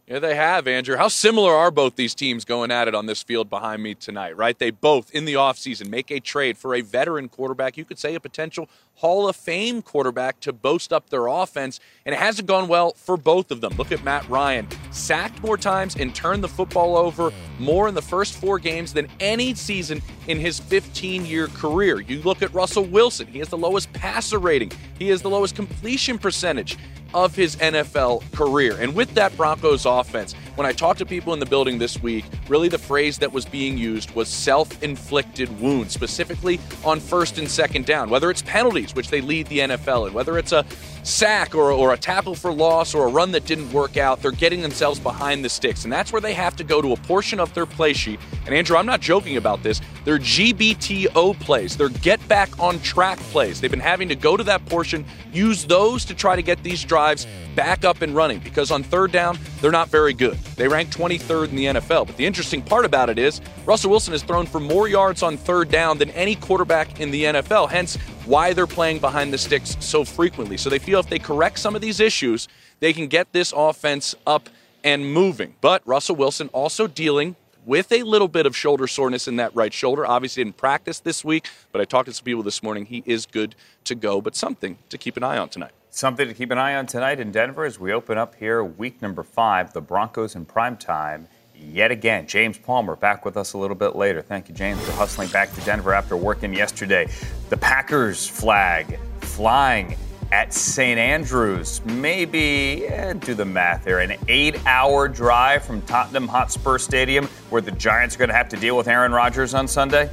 Yeah, 0.06 0.20
they 0.20 0.36
have, 0.36 0.68
Andrew. 0.68 0.96
How 0.96 1.08
similar 1.08 1.52
are 1.52 1.72
both 1.72 1.96
these 1.96 2.14
teams 2.14 2.44
going 2.44 2.70
at 2.70 2.86
it 2.86 2.94
on 2.94 3.06
this 3.06 3.24
field 3.24 3.50
behind 3.50 3.82
me 3.82 3.96
tonight, 3.96 4.36
right? 4.36 4.56
They 4.56 4.70
both, 4.70 5.10
in 5.10 5.24
the 5.24 5.34
offseason, 5.34 5.88
make 5.88 6.12
a 6.12 6.20
trade 6.20 6.56
for 6.56 6.76
a 6.76 6.80
veteran 6.80 7.28
quarterback. 7.28 7.76
You 7.76 7.84
could 7.84 7.98
say 7.98 8.14
a 8.14 8.20
potential 8.20 8.68
Hall 8.96 9.28
of 9.28 9.36
Fame 9.36 9.82
quarterback 9.82 10.40
to 10.40 10.52
boast 10.52 10.92
up 10.92 11.10
their 11.10 11.26
offense, 11.26 11.80
and 12.04 12.14
it 12.14 12.18
hasn't 12.18 12.48
gone 12.48 12.66
well 12.66 12.92
for 12.92 13.16
both 13.16 13.50
of 13.50 13.60
them. 13.60 13.74
Look 13.76 13.92
at 13.92 14.02
Matt 14.02 14.28
Ryan. 14.28 14.66
Sacked 14.90 15.42
more 15.42 15.58
times 15.58 15.96
and 15.96 16.14
turned 16.14 16.42
the 16.42 16.48
football 16.48 16.96
over 16.96 17.30
more 17.58 17.88
in 17.88 17.94
the 17.94 18.02
first 18.02 18.34
four 18.34 18.58
games 18.58 18.94
than 18.94 19.08
any 19.20 19.54
season 19.54 20.00
in 20.28 20.38
his 20.38 20.58
15 20.58 21.26
year 21.26 21.48
career. 21.48 22.00
You 22.00 22.22
look 22.22 22.42
at 22.42 22.52
Russell 22.54 22.84
Wilson. 22.84 23.26
He 23.26 23.38
has 23.38 23.48
the 23.48 23.58
lowest 23.58 23.92
passer 23.92 24.38
rating, 24.38 24.72
he 24.98 25.08
has 25.08 25.22
the 25.22 25.30
lowest 25.30 25.54
completion 25.56 26.18
percentage 26.18 26.78
of 27.14 27.34
his 27.34 27.56
NFL 27.56 28.30
career. 28.32 28.76
And 28.78 28.94
with 28.94 29.14
that 29.14 29.34
Broncos 29.36 29.86
offense, 29.86 30.34
when 30.56 30.66
I 30.66 30.72
talked 30.72 30.98
to 30.98 31.06
people 31.06 31.32
in 31.32 31.40
the 31.40 31.46
building 31.46 31.78
this 31.78 32.02
week, 32.02 32.24
really 32.48 32.68
the 32.68 32.78
phrase 32.78 33.18
that 33.18 33.32
was 33.32 33.46
being 33.46 33.78
used 33.78 34.10
was 34.14 34.28
self 34.28 34.82
inflicted 34.82 35.60
wounds, 35.60 35.94
specifically 35.94 36.60
on 36.84 37.00
first 37.00 37.38
and 37.38 37.50
second 37.50 37.86
down, 37.86 38.10
whether 38.10 38.30
it's 38.30 38.42
penalties, 38.42 38.85
which 38.94 39.08
they 39.08 39.20
lead 39.20 39.46
the 39.48 39.60
NFL 39.60 40.08
in, 40.08 40.14
whether 40.14 40.38
it's 40.38 40.52
a 40.52 40.64
sack 41.02 41.54
or, 41.54 41.70
or 41.70 41.92
a 41.92 41.96
tackle 41.96 42.34
for 42.34 42.52
loss 42.52 42.94
or 42.94 43.06
a 43.06 43.10
run 43.10 43.32
that 43.32 43.46
didn't 43.46 43.72
work 43.72 43.96
out, 43.96 44.20
they're 44.20 44.32
getting 44.32 44.60
themselves 44.60 44.98
behind 44.98 45.44
the 45.44 45.48
sticks. 45.48 45.84
And 45.84 45.92
that's 45.92 46.12
where 46.12 46.20
they 46.20 46.34
have 46.34 46.56
to 46.56 46.64
go 46.64 46.82
to 46.82 46.92
a 46.92 46.96
portion 46.96 47.38
of 47.38 47.52
their 47.54 47.66
play 47.66 47.92
sheet. 47.92 48.18
And 48.44 48.54
Andrew, 48.54 48.76
I'm 48.76 48.86
not 48.86 49.00
joking 49.00 49.36
about 49.36 49.62
this. 49.62 49.80
They're 50.04 50.18
GBTO 50.18 51.38
plays, 51.40 51.76
they're 51.76 51.88
get 51.88 52.26
back 52.28 52.58
on 52.58 52.80
track 52.80 53.18
plays. 53.18 53.60
They've 53.60 53.70
been 53.70 53.80
having 53.80 54.08
to 54.08 54.16
go 54.16 54.36
to 54.36 54.44
that 54.44 54.64
portion, 54.66 55.04
use 55.32 55.64
those 55.64 56.04
to 56.06 56.14
try 56.14 56.36
to 56.36 56.42
get 56.42 56.62
these 56.62 56.82
drives 56.84 57.26
back 57.54 57.84
up 57.84 58.02
and 58.02 58.14
running 58.14 58.38
because 58.40 58.70
on 58.70 58.82
third 58.82 59.12
down, 59.12 59.36
they're 59.60 59.72
not 59.72 59.88
very 59.88 60.12
good. 60.12 60.36
They 60.56 60.68
rank 60.68 60.90
23rd 60.90 61.48
in 61.48 61.56
the 61.56 61.64
NFL. 61.66 62.06
But 62.06 62.16
the 62.16 62.26
interesting 62.26 62.62
part 62.62 62.84
about 62.84 63.10
it 63.10 63.18
is 63.18 63.40
Russell 63.64 63.90
Wilson 63.90 64.12
has 64.12 64.22
thrown 64.22 64.46
for 64.46 64.60
more 64.60 64.88
yards 64.88 65.22
on 65.22 65.36
third 65.36 65.70
down 65.70 65.98
than 65.98 66.10
any 66.10 66.34
quarterback 66.34 67.00
in 67.00 67.10
the 67.10 67.24
NFL, 67.24 67.70
hence 67.70 67.96
why 68.24 68.52
they're 68.52 68.66
playing 68.66 68.98
behind 68.98 69.32
the 69.32 69.38
sticks 69.38 69.76
so 69.80 70.04
frequently. 70.04 70.56
So 70.56 70.68
they 70.68 70.78
feel 70.78 71.00
if 71.00 71.08
they 71.08 71.18
correct 71.18 71.58
some 71.58 71.74
of 71.74 71.80
these 71.80 72.00
issues, 72.00 72.48
they 72.80 72.92
can 72.92 73.06
get 73.06 73.32
this 73.32 73.52
offense 73.56 74.14
up 74.26 74.48
and 74.84 75.12
moving. 75.12 75.54
But 75.60 75.82
Russell 75.86 76.16
Wilson 76.16 76.48
also 76.48 76.86
dealing 76.86 77.36
with 77.64 77.90
a 77.90 78.02
little 78.04 78.28
bit 78.28 78.46
of 78.46 78.56
shoulder 78.56 78.86
soreness 78.86 79.26
in 79.26 79.36
that 79.36 79.54
right 79.54 79.72
shoulder. 79.72 80.06
Obviously, 80.06 80.44
didn't 80.44 80.56
practice 80.56 81.00
this 81.00 81.24
week, 81.24 81.48
but 81.72 81.80
I 81.80 81.84
talked 81.84 82.06
to 82.06 82.12
some 82.12 82.24
people 82.24 82.44
this 82.44 82.62
morning. 82.62 82.86
He 82.86 83.02
is 83.04 83.26
good 83.26 83.54
to 83.84 83.94
go, 83.94 84.20
but 84.20 84.36
something 84.36 84.78
to 84.88 84.96
keep 84.96 85.16
an 85.16 85.24
eye 85.24 85.36
on 85.36 85.48
tonight. 85.48 85.72
Something 85.96 86.28
to 86.28 86.34
keep 86.34 86.50
an 86.50 86.58
eye 86.58 86.74
on 86.74 86.84
tonight 86.84 87.20
in 87.20 87.32
Denver 87.32 87.64
as 87.64 87.80
we 87.80 87.90
open 87.90 88.18
up 88.18 88.34
here 88.34 88.62
week 88.62 89.00
number 89.00 89.22
five, 89.22 89.72
the 89.72 89.80
Broncos 89.80 90.34
in 90.34 90.44
prime 90.44 90.76
time 90.76 91.26
yet 91.54 91.90
again. 91.90 92.26
James 92.26 92.58
Palmer 92.58 92.96
back 92.96 93.24
with 93.24 93.38
us 93.38 93.54
a 93.54 93.58
little 93.58 93.74
bit 93.74 93.96
later. 93.96 94.20
Thank 94.20 94.50
you, 94.50 94.54
James, 94.54 94.78
for 94.84 94.92
hustling 94.92 95.30
back 95.30 95.54
to 95.54 95.60
Denver 95.62 95.94
after 95.94 96.14
working 96.14 96.52
yesterday. 96.52 97.08
The 97.48 97.56
Packers 97.56 98.28
flag 98.28 98.98
flying 99.22 99.96
at 100.32 100.52
St. 100.52 100.98
Andrews. 100.98 101.82
Maybe, 101.86 102.86
eh, 102.88 103.14
do 103.14 103.32
the 103.32 103.46
math 103.46 103.86
here, 103.86 104.00
an 104.00 104.16
eight 104.28 104.60
hour 104.66 105.08
drive 105.08 105.64
from 105.64 105.80
Tottenham 105.80 106.28
Hotspur 106.28 106.76
Stadium 106.76 107.24
where 107.48 107.62
the 107.62 107.72
Giants 107.72 108.16
are 108.16 108.18
going 108.18 108.28
to 108.28 108.36
have 108.36 108.50
to 108.50 108.58
deal 108.58 108.76
with 108.76 108.86
Aaron 108.86 109.12
Rodgers 109.12 109.54
on 109.54 109.66
Sunday? 109.66 110.10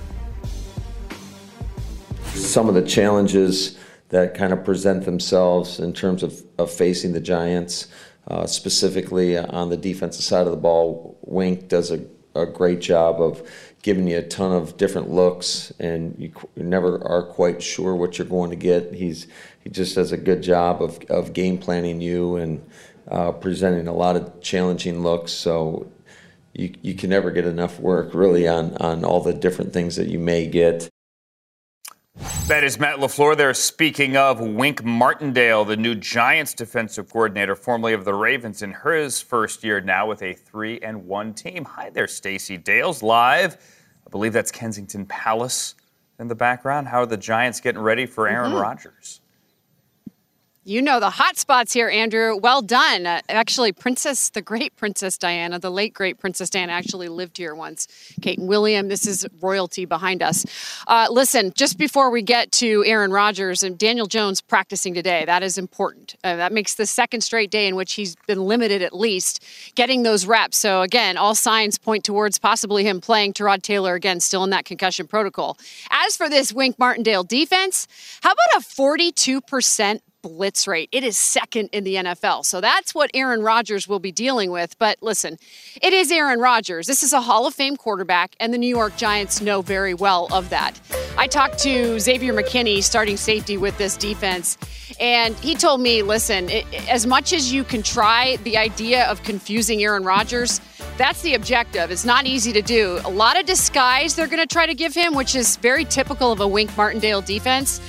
Some 2.35 2.69
of 2.69 2.73
the 2.73 2.83
challenges 2.83 3.77
that 4.13 4.35
kind 4.35 4.53
of 4.53 4.63
present 4.63 5.05
themselves 5.05 5.79
in 5.79 5.91
terms 5.91 6.21
of, 6.21 6.39
of 6.59 6.71
facing 6.71 7.13
the 7.13 7.19
Giants, 7.19 7.87
uh, 8.27 8.45
specifically 8.45 9.35
on 9.35 9.69
the 9.69 9.75
defensive 9.75 10.23
side 10.23 10.45
of 10.45 10.51
the 10.51 10.57
ball. 10.57 11.17
Wink 11.23 11.67
does 11.67 11.89
a, 11.89 12.05
a 12.35 12.45
great 12.45 12.79
job 12.79 13.19
of 13.19 13.41
giving 13.81 14.07
you 14.07 14.19
a 14.19 14.21
ton 14.21 14.51
of 14.51 14.77
different 14.77 15.09
looks, 15.09 15.73
and 15.79 16.15
you, 16.19 16.31
you 16.55 16.63
never 16.63 17.03
are 17.07 17.23
quite 17.23 17.63
sure 17.63 17.95
what 17.95 18.19
you're 18.19 18.27
going 18.27 18.51
to 18.51 18.55
get. 18.55 18.93
He's 18.93 19.25
he 19.63 19.71
just 19.71 19.95
does 19.95 20.11
a 20.11 20.17
good 20.17 20.43
job 20.43 20.83
of, 20.83 20.99
of 21.09 21.33
game 21.33 21.57
planning 21.57 21.99
you 21.99 22.35
and 22.35 22.63
uh, 23.09 23.31
presenting 23.31 23.87
a 23.87 23.93
lot 23.93 24.15
of 24.15 24.41
challenging 24.41 25.01
looks. 25.01 25.31
So 25.31 25.91
you, 26.53 26.75
you 26.83 26.93
can 26.93 27.09
never 27.09 27.31
get 27.31 27.45
enough 27.45 27.79
work 27.79 28.13
really 28.13 28.47
on, 28.47 28.77
on 28.77 29.03
all 29.03 29.21
the 29.21 29.33
different 29.33 29.73
things 29.73 29.95
that 29.95 30.07
you 30.07 30.19
may 30.19 30.45
get. 30.45 30.87
That 32.47 32.63
is 32.63 32.77
Matt 32.77 32.99
LaFleur 32.99 33.35
there. 33.35 33.53
Speaking 33.55 34.15
of 34.15 34.39
Wink 34.39 34.83
Martindale, 34.83 35.65
the 35.65 35.75
new 35.75 35.95
Giants 35.95 36.53
defensive 36.53 37.09
coordinator, 37.09 37.55
formerly 37.55 37.93
of 37.93 38.05
the 38.05 38.13
Ravens, 38.13 38.61
in 38.61 38.71
his 38.71 39.19
first 39.19 39.63
year 39.63 39.81
now 39.81 40.07
with 40.07 40.21
a 40.21 40.33
three 40.33 40.79
and 40.81 41.07
one 41.07 41.33
team. 41.33 41.65
Hi 41.65 41.89
there, 41.89 42.07
Stacey 42.07 42.57
Dales, 42.57 43.01
live. 43.01 43.57
I 44.05 44.09
believe 44.11 44.31
that's 44.31 44.51
Kensington 44.51 45.07
Palace 45.07 45.73
in 46.19 46.27
the 46.27 46.35
background. 46.35 46.87
How 46.87 47.01
are 47.01 47.07
the 47.07 47.17
Giants 47.17 47.59
getting 47.59 47.81
ready 47.81 48.05
for 48.05 48.27
Aaron 48.27 48.51
mm-hmm. 48.51 48.61
Rodgers? 48.61 49.21
You 50.65 50.81
know 50.81 51.01
the 51.01 51.09
hot 51.09 51.35
spots 51.35 51.73
here, 51.73 51.89
Andrew. 51.89 52.37
Well 52.37 52.61
done. 52.61 53.05
Uh, 53.05 53.19
actually, 53.27 53.73
Princess, 53.73 54.29
the 54.29 54.41
great 54.41 54.73
Princess 54.77 55.17
Diana, 55.17 55.59
the 55.59 55.69
late 55.69 55.93
great 55.93 56.19
Princess 56.19 56.49
Diana, 56.49 56.71
actually 56.71 57.09
lived 57.09 57.37
here 57.37 57.53
once. 57.53 57.85
Kate 58.21 58.39
and 58.39 58.47
William, 58.47 58.87
this 58.87 59.05
is 59.05 59.27
royalty 59.41 59.83
behind 59.83 60.23
us. 60.23 60.45
Uh, 60.87 61.07
listen, 61.11 61.51
just 61.53 61.77
before 61.77 62.09
we 62.11 62.21
get 62.21 62.49
to 62.53 62.81
Aaron 62.85 63.11
Rodgers 63.11 63.61
and 63.61 63.77
Daniel 63.77 64.05
Jones 64.05 64.39
practicing 64.39 64.93
today, 64.93 65.25
that 65.25 65.43
is 65.43 65.57
important. 65.57 66.15
Uh, 66.23 66.37
that 66.37 66.53
makes 66.53 66.75
the 66.75 66.85
second 66.85 67.19
straight 67.19 67.51
day 67.51 67.67
in 67.67 67.75
which 67.75 67.91
he's 67.95 68.15
been 68.25 68.45
limited 68.45 68.81
at 68.81 68.95
least 68.95 69.43
getting 69.75 70.03
those 70.03 70.25
reps. 70.25 70.57
So 70.57 70.81
again, 70.81 71.17
all 71.17 71.35
signs 71.35 71.77
point 71.77 72.05
towards 72.05 72.39
possibly 72.39 72.85
him 72.85 73.01
playing 73.01 73.33
Tyrod 73.33 73.63
Taylor 73.63 73.95
again, 73.95 74.21
still 74.21 74.45
in 74.45 74.51
that 74.51 74.63
concussion 74.63 75.07
protocol. 75.07 75.57
As 75.91 76.15
for 76.15 76.29
this 76.29 76.53
Wink 76.53 76.79
Martindale 76.79 77.25
defense, 77.25 77.85
how 78.21 78.31
about 78.31 78.61
a 78.61 78.65
42% 78.65 79.99
blitz 80.23 80.67
rate. 80.67 80.89
It 80.91 81.03
is 81.03 81.17
second 81.17 81.69
in 81.71 81.83
the 81.83 81.95
NFL. 81.95 82.45
So 82.45 82.61
that's 82.61 82.95
what 82.95 83.11
Aaron 83.13 83.43
Rodgers 83.43 83.87
will 83.87 83.99
be 83.99 84.11
dealing 84.11 84.49
with. 84.49 84.75
But 84.79 84.97
listen, 85.01 85.37
it 85.81 85.93
is 85.93 86.11
Aaron 86.11 86.39
Rodgers. 86.39 86.87
This 86.87 87.03
is 87.03 87.13
a 87.13 87.21
Hall 87.21 87.45
of 87.45 87.53
Fame 87.53 87.77
quarterback, 87.77 88.35
and 88.39 88.51
the 88.51 88.57
New 88.57 88.73
York 88.75 88.95
Giants 88.95 89.41
know 89.41 89.61
very 89.61 89.93
well 89.93 90.27
of 90.31 90.49
that. 90.49 90.79
I 91.17 91.27
talked 91.27 91.59
to 91.59 91.99
Xavier 91.99 92.33
McKinney, 92.33 92.81
starting 92.81 93.17
safety 93.17 93.57
with 93.57 93.77
this 93.77 93.97
defense, 93.97 94.57
and 94.99 95.35
he 95.35 95.53
told 95.55 95.81
me 95.81 96.01
listen, 96.01 96.49
it, 96.49 96.65
as 96.89 97.05
much 97.05 97.33
as 97.33 97.51
you 97.51 97.63
can 97.63 97.83
try 97.83 98.37
the 98.43 98.57
idea 98.57 99.05
of 99.05 99.21
confusing 99.23 99.83
Aaron 99.83 100.05
Rodgers, 100.05 100.61
that's 100.97 101.21
the 101.21 101.33
objective. 101.33 101.91
It's 101.91 102.05
not 102.05 102.25
easy 102.25 102.53
to 102.53 102.61
do. 102.61 103.01
A 103.03 103.09
lot 103.09 103.37
of 103.37 103.45
disguise 103.45 104.15
they're 104.15 104.27
going 104.27 104.39
to 104.39 104.47
try 104.47 104.65
to 104.65 104.73
give 104.73 104.93
him, 104.93 105.15
which 105.15 105.35
is 105.35 105.57
very 105.57 105.83
typical 105.83 106.31
of 106.31 106.39
a 106.39 106.47
Wink 106.47 106.75
Martindale 106.77 107.21
defense. 107.21 107.81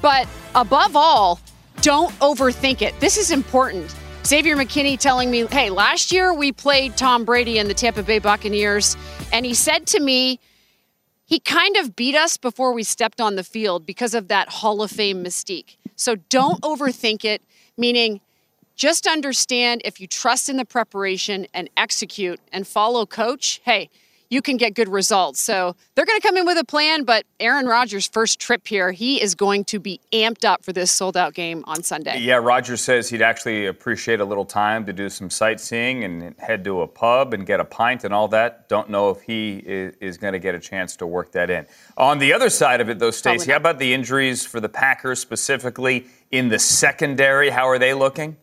But 0.00 0.26
above 0.54 0.96
all, 0.96 1.40
don't 1.82 2.12
overthink 2.20 2.80
it. 2.80 2.98
This 3.00 3.18
is 3.18 3.30
important. 3.32 3.94
Xavier 4.24 4.56
McKinney 4.56 4.96
telling 4.96 5.32
me, 5.32 5.46
hey, 5.46 5.68
last 5.68 6.12
year 6.12 6.32
we 6.32 6.52
played 6.52 6.96
Tom 6.96 7.24
Brady 7.24 7.58
and 7.58 7.68
the 7.68 7.74
Tampa 7.74 8.04
Bay 8.04 8.20
Buccaneers, 8.20 8.96
and 9.32 9.44
he 9.44 9.52
said 9.52 9.86
to 9.88 10.00
me, 10.00 10.38
he 11.24 11.40
kind 11.40 11.76
of 11.76 11.96
beat 11.96 12.14
us 12.14 12.36
before 12.36 12.72
we 12.72 12.84
stepped 12.84 13.20
on 13.20 13.34
the 13.34 13.42
field 13.42 13.84
because 13.84 14.14
of 14.14 14.28
that 14.28 14.48
Hall 14.48 14.80
of 14.80 14.90
Fame 14.90 15.24
mystique. 15.24 15.76
So 15.96 16.16
don't 16.28 16.60
overthink 16.62 17.24
it, 17.24 17.42
meaning 17.76 18.20
just 18.76 19.06
understand 19.06 19.82
if 19.84 20.00
you 20.00 20.06
trust 20.06 20.48
in 20.48 20.58
the 20.58 20.64
preparation 20.64 21.46
and 21.52 21.68
execute 21.76 22.38
and 22.52 22.66
follow 22.66 23.06
coach, 23.06 23.60
hey, 23.64 23.90
you 24.32 24.40
can 24.40 24.56
get 24.56 24.74
good 24.74 24.88
results. 24.88 25.42
So 25.42 25.76
they're 25.94 26.06
going 26.06 26.18
to 26.18 26.26
come 26.26 26.38
in 26.38 26.46
with 26.46 26.56
a 26.56 26.64
plan, 26.64 27.04
but 27.04 27.26
Aaron 27.38 27.66
Rodgers' 27.66 28.08
first 28.08 28.40
trip 28.40 28.66
here, 28.66 28.90
he 28.90 29.20
is 29.20 29.34
going 29.34 29.64
to 29.66 29.78
be 29.78 30.00
amped 30.10 30.46
up 30.46 30.64
for 30.64 30.72
this 30.72 30.90
sold 30.90 31.18
out 31.18 31.34
game 31.34 31.62
on 31.66 31.82
Sunday. 31.82 32.18
Yeah, 32.18 32.36
Rodgers 32.36 32.80
says 32.80 33.10
he'd 33.10 33.20
actually 33.20 33.66
appreciate 33.66 34.20
a 34.20 34.24
little 34.24 34.46
time 34.46 34.86
to 34.86 34.92
do 34.94 35.10
some 35.10 35.28
sightseeing 35.28 36.02
and 36.04 36.34
head 36.38 36.64
to 36.64 36.80
a 36.80 36.86
pub 36.86 37.34
and 37.34 37.46
get 37.46 37.60
a 37.60 37.64
pint 37.66 38.04
and 38.04 38.14
all 38.14 38.26
that. 38.28 38.70
Don't 38.70 38.88
know 38.88 39.10
if 39.10 39.20
he 39.20 39.58
is, 39.66 40.16
going 40.16 40.32
to 40.32 40.38
get 40.38 40.54
a 40.54 40.60
chance 40.60 40.96
to 40.96 41.06
work 41.06 41.32
that 41.32 41.50
in. 41.50 41.66
On 41.98 42.18
the 42.18 42.32
other 42.32 42.48
side 42.48 42.80
of 42.80 42.88
it, 42.88 42.98
though, 42.98 43.10
Stacey, 43.10 43.50
how 43.50 43.58
about 43.58 43.78
the 43.78 43.92
injuries 43.92 44.46
for 44.46 44.60
the 44.60 44.68
Packers 44.68 45.18
specifically 45.18 46.06
in 46.30 46.48
the 46.48 46.58
secondary? 46.58 47.50
How 47.50 47.68
are 47.68 47.78
they 47.78 47.92
looking? 47.92 48.38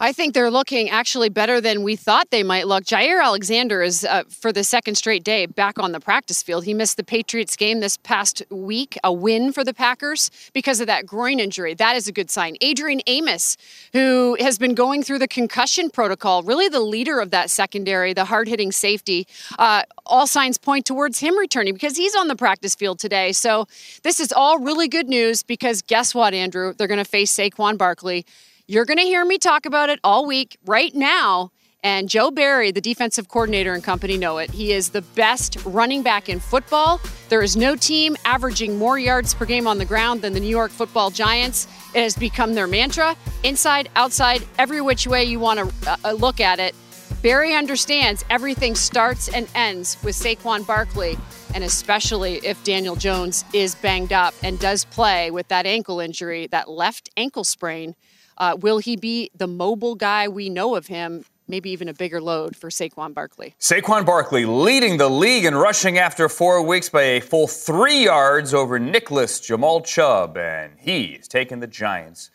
I 0.00 0.12
think 0.12 0.34
they're 0.34 0.50
looking 0.50 0.90
actually 0.90 1.28
better 1.28 1.60
than 1.60 1.84
we 1.84 1.94
thought 1.94 2.30
they 2.30 2.42
might 2.42 2.66
look. 2.66 2.84
Jaire 2.84 3.22
Alexander 3.22 3.82
is, 3.82 4.04
uh, 4.04 4.24
for 4.28 4.52
the 4.52 4.64
second 4.64 4.96
straight 4.96 5.22
day, 5.22 5.46
back 5.46 5.78
on 5.78 5.92
the 5.92 6.00
practice 6.00 6.42
field. 6.42 6.64
He 6.64 6.74
missed 6.74 6.96
the 6.96 7.04
Patriots 7.04 7.54
game 7.54 7.78
this 7.78 7.96
past 7.98 8.42
week, 8.50 8.98
a 9.04 9.12
win 9.12 9.52
for 9.52 9.62
the 9.62 9.72
Packers 9.72 10.30
because 10.54 10.80
of 10.80 10.88
that 10.88 11.06
groin 11.06 11.38
injury. 11.38 11.74
That 11.74 11.94
is 11.94 12.08
a 12.08 12.12
good 12.12 12.30
sign. 12.30 12.56
Adrian 12.60 13.00
Amos, 13.06 13.56
who 13.92 14.36
has 14.40 14.58
been 14.58 14.74
going 14.74 15.04
through 15.04 15.20
the 15.20 15.28
concussion 15.28 15.88
protocol, 15.88 16.42
really 16.42 16.68
the 16.68 16.80
leader 16.80 17.20
of 17.20 17.30
that 17.30 17.48
secondary, 17.48 18.12
the 18.12 18.24
hard 18.24 18.48
hitting 18.48 18.72
safety, 18.72 19.28
uh, 19.58 19.82
all 20.04 20.26
signs 20.26 20.58
point 20.58 20.84
towards 20.84 21.20
him 21.20 21.38
returning 21.38 21.74
because 21.74 21.96
he's 21.96 22.16
on 22.16 22.26
the 22.26 22.36
practice 22.36 22.74
field 22.74 22.98
today. 22.98 23.30
So 23.30 23.68
this 24.02 24.18
is 24.18 24.32
all 24.32 24.58
really 24.58 24.88
good 24.88 25.08
news 25.08 25.44
because 25.44 25.80
guess 25.80 26.12
what, 26.12 26.34
Andrew? 26.34 26.74
They're 26.76 26.88
going 26.88 26.98
to 26.98 27.04
face 27.04 27.32
Saquon 27.36 27.78
Barkley. 27.78 28.26
You're 28.68 28.84
going 28.84 28.98
to 28.98 29.04
hear 29.04 29.24
me 29.24 29.38
talk 29.38 29.66
about 29.66 29.90
it 29.90 29.98
all 30.04 30.24
week 30.24 30.56
right 30.64 30.94
now. 30.94 31.50
And 31.82 32.08
Joe 32.08 32.30
Barry, 32.30 32.70
the 32.70 32.80
defensive 32.80 33.28
coordinator 33.28 33.74
and 33.74 33.82
company, 33.82 34.16
know 34.16 34.38
it. 34.38 34.52
He 34.52 34.72
is 34.72 34.90
the 34.90 35.02
best 35.02 35.58
running 35.64 36.04
back 36.04 36.28
in 36.28 36.38
football. 36.38 37.00
There 37.28 37.42
is 37.42 37.56
no 37.56 37.74
team 37.74 38.16
averaging 38.24 38.78
more 38.78 39.00
yards 39.00 39.34
per 39.34 39.46
game 39.46 39.66
on 39.66 39.78
the 39.78 39.84
ground 39.84 40.22
than 40.22 40.32
the 40.32 40.38
New 40.38 40.46
York 40.46 40.70
football 40.70 41.10
Giants. 41.10 41.66
It 41.92 42.04
has 42.04 42.16
become 42.16 42.54
their 42.54 42.68
mantra 42.68 43.16
inside, 43.42 43.90
outside, 43.96 44.46
every 44.58 44.80
which 44.80 45.08
way 45.08 45.24
you 45.24 45.40
want 45.40 45.58
to 45.58 45.90
uh, 45.90 45.96
uh, 46.04 46.12
look 46.12 46.40
at 46.40 46.60
it. 46.60 46.76
Barry 47.20 47.54
understands 47.54 48.24
everything 48.30 48.76
starts 48.76 49.28
and 49.28 49.48
ends 49.56 49.96
with 50.04 50.14
Saquon 50.14 50.64
Barkley, 50.64 51.18
and 51.52 51.64
especially 51.64 52.34
if 52.44 52.62
Daniel 52.62 52.94
Jones 52.94 53.44
is 53.52 53.74
banged 53.74 54.12
up 54.12 54.34
and 54.44 54.56
does 54.60 54.84
play 54.84 55.32
with 55.32 55.48
that 55.48 55.66
ankle 55.66 55.98
injury, 55.98 56.46
that 56.48 56.70
left 56.70 57.10
ankle 57.16 57.44
sprain. 57.44 57.96
Uh, 58.38 58.56
will 58.60 58.78
he 58.78 58.96
be 58.96 59.30
the 59.36 59.46
mobile 59.46 59.94
guy 59.94 60.28
we 60.28 60.48
know 60.48 60.74
of 60.74 60.86
him? 60.86 61.24
Maybe 61.48 61.70
even 61.70 61.88
a 61.88 61.94
bigger 61.94 62.20
load 62.20 62.56
for 62.56 62.70
Saquon 62.70 63.12
Barkley. 63.12 63.54
Saquon 63.60 64.06
Barkley 64.06 64.44
leading 64.46 64.96
the 64.96 65.10
league 65.10 65.44
in 65.44 65.54
rushing 65.54 65.98
after 65.98 66.28
four 66.28 66.62
weeks 66.62 66.88
by 66.88 67.02
a 67.02 67.20
full 67.20 67.46
three 67.46 68.04
yards 68.04 68.54
over 68.54 68.78
Nicholas 68.78 69.40
Jamal 69.40 69.80
Chubb, 69.82 70.36
and 70.38 70.72
he's 70.78 71.28
taken 71.28 71.60
the 71.60 71.66
Giants 71.66 72.30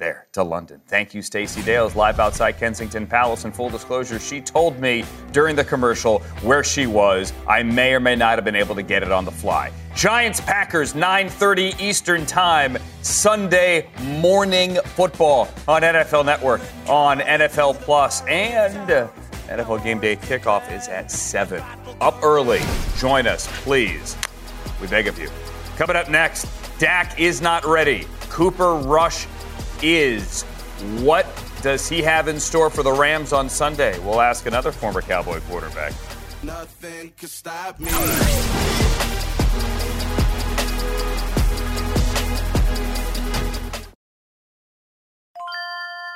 there 0.00 0.26
to 0.32 0.42
London. 0.42 0.80
Thank 0.88 1.14
you, 1.14 1.22
Stacey 1.22 1.62
Dales, 1.62 1.94
live 1.94 2.18
outside 2.18 2.58
Kensington 2.58 3.06
Palace. 3.06 3.44
In 3.44 3.52
full 3.52 3.70
disclosure, 3.70 4.18
she 4.18 4.40
told 4.40 4.80
me 4.80 5.04
during 5.30 5.54
the 5.54 5.62
commercial 5.62 6.18
where 6.42 6.64
she 6.64 6.88
was. 6.88 7.32
I 7.46 7.62
may 7.62 7.94
or 7.94 8.00
may 8.00 8.16
not 8.16 8.36
have 8.36 8.44
been 8.44 8.56
able 8.56 8.74
to 8.74 8.82
get 8.82 9.04
it 9.04 9.12
on 9.12 9.24
the 9.24 9.30
fly. 9.30 9.70
Giants 9.94 10.40
Packers 10.40 10.94
9:30 10.94 11.78
Eastern 11.80 12.26
Time 12.26 12.76
Sunday 13.02 13.88
morning 14.20 14.76
football 14.96 15.48
on 15.68 15.82
NFL 15.82 16.24
Network 16.24 16.60
on 16.88 17.20
NFL 17.20 17.74
Plus 17.82 18.22
and 18.22 18.90
uh, 18.90 19.08
NFL 19.48 19.84
Game 19.84 20.00
Day 20.00 20.16
kickoff 20.16 20.72
is 20.72 20.88
at 20.88 21.10
7. 21.10 21.62
Up 22.00 22.22
early. 22.22 22.60
Join 22.96 23.26
us, 23.26 23.46
please. 23.62 24.16
We 24.80 24.86
beg 24.86 25.06
of 25.06 25.18
you. 25.18 25.28
Coming 25.76 25.96
up 25.96 26.08
next, 26.08 26.48
Dak 26.78 27.20
is 27.20 27.42
not 27.42 27.66
ready. 27.66 28.06
Cooper 28.30 28.76
Rush 28.76 29.26
is. 29.82 30.42
What 31.00 31.26
does 31.62 31.88
he 31.88 32.02
have 32.02 32.28
in 32.28 32.40
store 32.40 32.70
for 32.70 32.82
the 32.82 32.92
Rams 32.92 33.32
on 33.32 33.48
Sunday? 33.48 33.98
We'll 34.00 34.20
ask 34.20 34.46
another 34.46 34.72
former 34.72 35.02
Cowboy 35.02 35.40
quarterback. 35.40 35.92
Nothing 36.42 37.12
can 37.16 37.28
stop 37.28 37.78
me. 37.78 37.90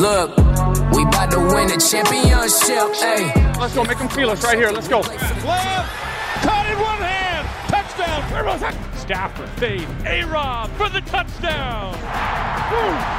Look, 0.00 0.34
we 0.94 1.02
about 1.02 1.30
to 1.32 1.40
win 1.40 1.70
a 1.70 1.78
championship, 1.78 2.94
hey. 2.94 3.52
Let's 3.60 3.74
go, 3.74 3.84
make 3.84 3.98
them 3.98 4.08
feel 4.08 4.30
us 4.30 4.42
right 4.42 4.56
here. 4.56 4.70
Let's 4.70 4.88
go. 4.88 5.00
Lamb, 5.00 5.86
caught 6.40 6.66
in 6.70 6.80
one 6.80 7.02
hand. 7.02 7.46
Touchdown. 7.68 8.89
Stafford, 9.10 9.48
fade. 9.58 9.88
A-Rob 10.06 10.70
for 10.76 10.88
the 10.88 11.00
touchdown. 11.00 11.94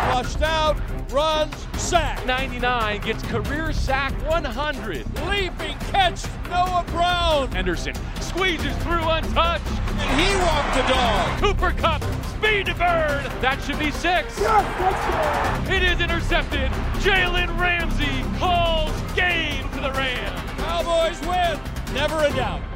Flushed 0.09 0.41
out, 0.41 0.77
runs, 1.11 1.53
sack. 1.77 2.25
99 2.25 3.01
gets 3.01 3.21
career 3.23 3.73
sack 3.73 4.13
100. 4.25 5.05
Leaping 5.27 5.77
catch, 5.91 6.23
Noah 6.49 6.85
Brown. 6.91 7.51
Henderson 7.51 7.93
squeezes 8.21 8.73
through 8.83 9.03
untouched. 9.03 9.67
And 9.67 10.21
he 10.21 10.33
walked 10.37 10.75
the 10.75 10.93
dog. 10.93 11.39
Cooper 11.41 11.71
Kupp, 11.77 12.01
speed 12.37 12.67
to 12.67 12.73
burn. 12.75 13.25
That 13.41 13.61
should 13.65 13.77
be 13.77 13.91
six. 13.91 14.39
Yes, 14.39 15.69
it 15.69 15.83
is 15.83 15.99
intercepted. 15.99 16.71
Jalen 17.03 17.59
Ramsey 17.59 18.23
calls 18.39 18.91
game 19.13 19.69
to 19.71 19.81
the 19.81 19.91
Rams. 19.91 20.39
Cowboys 20.51 21.19
win. 21.27 21.59
Never 21.93 22.23
a 22.23 22.29
doubt. 22.29 22.70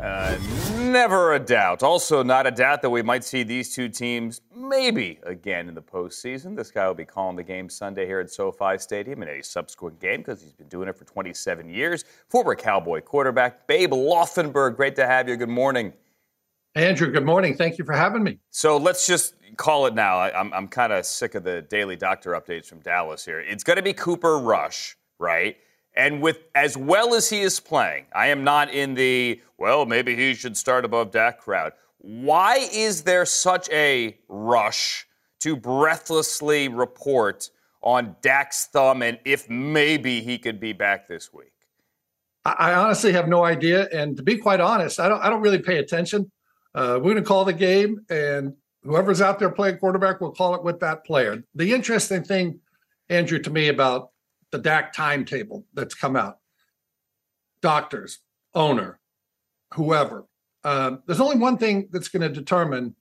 Uh, 0.00 0.38
never 0.76 1.34
a 1.34 1.40
doubt. 1.40 1.82
Also, 1.82 2.22
not 2.22 2.46
a 2.46 2.52
doubt 2.52 2.82
that 2.82 2.90
we 2.90 3.02
might 3.02 3.24
see 3.24 3.42
these 3.42 3.74
two 3.74 3.88
teams 3.88 4.40
maybe 4.54 5.18
again 5.24 5.68
in 5.68 5.74
the 5.74 5.82
postseason. 5.82 6.54
This 6.54 6.70
guy 6.70 6.86
will 6.86 6.94
be 6.94 7.04
calling 7.04 7.34
the 7.34 7.42
game 7.42 7.68
Sunday 7.68 8.06
here 8.06 8.20
at 8.20 8.30
SoFi 8.30 8.78
Stadium 8.78 9.22
in 9.22 9.28
a 9.28 9.42
subsequent 9.42 9.98
game 9.98 10.20
because 10.20 10.40
he's 10.40 10.52
been 10.52 10.68
doing 10.68 10.88
it 10.88 10.96
for 10.96 11.04
27 11.04 11.68
years. 11.68 12.04
Former 12.28 12.54
Cowboy 12.54 13.00
quarterback 13.00 13.66
Babe 13.66 13.90
Laufenberg. 13.90 14.76
Great 14.76 14.94
to 14.96 15.06
have 15.06 15.28
you. 15.28 15.36
Good 15.36 15.48
morning. 15.48 15.92
Andrew, 16.76 17.10
good 17.10 17.26
morning. 17.26 17.56
Thank 17.56 17.76
you 17.78 17.84
for 17.84 17.94
having 17.94 18.22
me. 18.22 18.38
So 18.50 18.76
let's 18.76 19.04
just 19.04 19.34
call 19.56 19.86
it 19.86 19.94
now. 19.94 20.18
I, 20.18 20.38
I'm, 20.38 20.52
I'm 20.52 20.68
kind 20.68 20.92
of 20.92 21.06
sick 21.06 21.34
of 21.34 21.42
the 21.42 21.62
daily 21.62 21.96
doctor 21.96 22.32
updates 22.32 22.66
from 22.66 22.78
Dallas 22.80 23.24
here. 23.24 23.40
It's 23.40 23.64
going 23.64 23.78
to 23.78 23.82
be 23.82 23.94
Cooper 23.94 24.38
Rush, 24.38 24.96
right? 25.18 25.56
And 25.98 26.22
with 26.22 26.44
as 26.54 26.76
well 26.76 27.12
as 27.12 27.28
he 27.28 27.40
is 27.40 27.58
playing, 27.58 28.06
I 28.14 28.28
am 28.28 28.44
not 28.44 28.72
in 28.72 28.94
the 28.94 29.42
well, 29.58 29.84
maybe 29.84 30.14
he 30.14 30.32
should 30.34 30.56
start 30.56 30.84
above 30.84 31.10
Dak 31.10 31.40
crowd. 31.40 31.72
Why 31.98 32.68
is 32.72 33.02
there 33.02 33.26
such 33.26 33.68
a 33.70 34.16
rush 34.28 35.08
to 35.40 35.56
breathlessly 35.56 36.68
report 36.68 37.50
on 37.82 38.14
Dak's 38.22 38.66
thumb 38.66 39.02
and 39.02 39.18
if 39.24 39.50
maybe 39.50 40.20
he 40.20 40.38
could 40.38 40.60
be 40.60 40.72
back 40.72 41.08
this 41.08 41.34
week? 41.34 41.52
I 42.44 42.74
honestly 42.74 43.12
have 43.12 43.28
no 43.28 43.44
idea, 43.44 43.88
and 43.92 44.16
to 44.16 44.22
be 44.22 44.38
quite 44.38 44.60
honest, 44.60 45.00
I 45.00 45.08
don't. 45.08 45.20
I 45.20 45.28
don't 45.28 45.42
really 45.42 45.58
pay 45.58 45.78
attention. 45.78 46.30
Uh, 46.74 46.94
we're 46.94 47.12
going 47.12 47.16
to 47.16 47.22
call 47.22 47.44
the 47.44 47.52
game, 47.52 48.06
and 48.08 48.54
whoever's 48.84 49.20
out 49.20 49.40
there 49.40 49.50
playing 49.50 49.78
quarterback 49.78 50.20
will 50.20 50.30
call 50.30 50.54
it 50.54 50.62
with 50.62 50.78
that 50.78 51.04
player. 51.04 51.42
The 51.56 51.74
interesting 51.74 52.22
thing, 52.22 52.60
Andrew, 53.08 53.40
to 53.40 53.50
me 53.50 53.68
about 53.68 54.10
the 54.50 54.58
Dak 54.58 54.92
timetable 54.92 55.66
that's 55.74 55.94
come 55.94 56.16
out, 56.16 56.38
doctors, 57.60 58.20
owner, 58.54 59.00
whoever. 59.74 60.26
Um, 60.64 61.02
there's 61.06 61.20
only 61.20 61.38
one 61.38 61.58
thing 61.58 61.88
that's 61.92 62.08
going 62.08 62.22
to 62.22 62.28
determine 62.28 62.94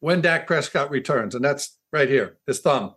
when 0.00 0.20
Dak 0.20 0.46
Prescott 0.46 0.90
returns, 0.90 1.34
and 1.34 1.44
that's 1.44 1.78
right 1.92 2.08
here, 2.08 2.38
his 2.46 2.60
thumb. 2.60 2.94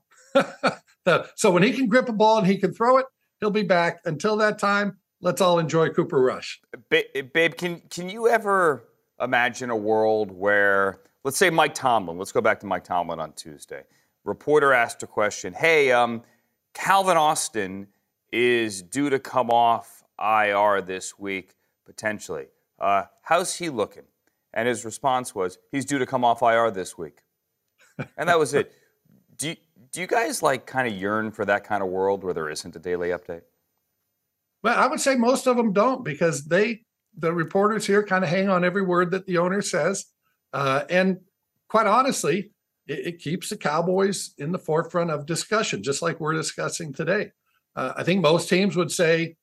so 1.35 1.51
when 1.51 1.63
he 1.63 1.71
can 1.71 1.87
grip 1.87 2.07
a 2.09 2.13
ball 2.13 2.37
and 2.37 2.47
he 2.47 2.57
can 2.57 2.73
throw 2.73 2.97
it, 2.97 3.05
he'll 3.39 3.51
be 3.51 3.63
back. 3.63 3.99
Until 4.05 4.37
that 4.37 4.59
time, 4.59 4.97
let's 5.21 5.41
all 5.41 5.59
enjoy 5.59 5.89
Cooper 5.89 6.21
Rush. 6.21 6.61
Babe, 6.89 7.55
can 7.57 7.81
can 7.89 8.09
you 8.09 8.27
ever 8.27 8.83
imagine 9.21 9.69
a 9.69 9.75
world 9.75 10.31
where, 10.31 10.99
let's 11.23 11.37
say 11.37 11.49
Mike 11.49 11.73
Tomlin, 11.73 12.17
let's 12.17 12.31
go 12.31 12.41
back 12.41 12.59
to 12.61 12.65
Mike 12.65 12.83
Tomlin 12.83 13.19
on 13.19 13.33
Tuesday. 13.33 13.83
Reporter 14.23 14.73
asked 14.73 15.03
a 15.03 15.07
question, 15.07 15.53
hey, 15.53 15.91
um, 15.91 16.23
Calvin 16.73 17.17
Austin 17.17 17.87
is 18.31 18.81
due 18.81 19.09
to 19.09 19.19
come 19.19 19.49
off 19.49 20.03
IR 20.19 20.81
this 20.81 21.17
week, 21.19 21.55
potentially. 21.85 22.47
Uh, 22.79 23.03
how's 23.21 23.55
he 23.55 23.69
looking? 23.69 24.03
And 24.53 24.67
his 24.67 24.85
response 24.85 25.33
was, 25.33 25.57
he's 25.71 25.85
due 25.85 25.99
to 25.99 26.05
come 26.05 26.23
off 26.23 26.41
IR 26.41 26.71
this 26.71 26.97
week. 26.97 27.19
And 28.17 28.29
that 28.29 28.39
was 28.39 28.53
it. 28.53 28.73
Do 29.37 29.49
you, 29.49 29.55
do 29.91 30.01
you 30.01 30.07
guys 30.07 30.43
like 30.43 30.67
kind 30.67 30.87
of 30.87 30.93
yearn 30.93 31.31
for 31.31 31.45
that 31.45 31.63
kind 31.63 31.81
of 31.81 31.89
world 31.89 32.23
where 32.23 32.33
there 32.33 32.47
isn't 32.47 32.75
a 32.75 32.79
daily 32.79 33.09
update? 33.09 33.41
Well, 34.63 34.77
I 34.77 34.87
would 34.87 35.01
say 35.01 35.15
most 35.15 35.47
of 35.47 35.57
them 35.57 35.73
don't 35.73 36.05
because 36.05 36.45
they 36.45 36.81
the 37.17 37.33
reporters 37.33 37.85
here 37.85 38.03
kind 38.03 38.23
of 38.23 38.29
hang 38.29 38.49
on 38.49 38.63
every 38.63 38.83
word 38.83 39.11
that 39.11 39.25
the 39.25 39.37
owner 39.37 39.61
says. 39.61 40.05
Uh, 40.53 40.83
and 40.89 41.21
quite 41.67 41.87
honestly, 41.87 42.51
it, 42.91 43.07
it, 43.07 43.19
keeps 43.19 43.49
the 43.49 43.57
Cowboys 43.57 44.33
in 44.37 44.51
the 44.51 44.59
forefront 44.59 45.11
of 45.11 45.25
discussion, 45.25 45.83
just 45.83 46.01
like 46.01 46.19
we're 46.19 46.33
discussing 46.33 46.93
today. 46.93 47.31
Uh, 47.75 47.93
I 47.95 48.03
think 48.03 48.21
most 48.21 48.49
teams 48.49 48.75
would 48.75 48.91
say, 48.91 49.35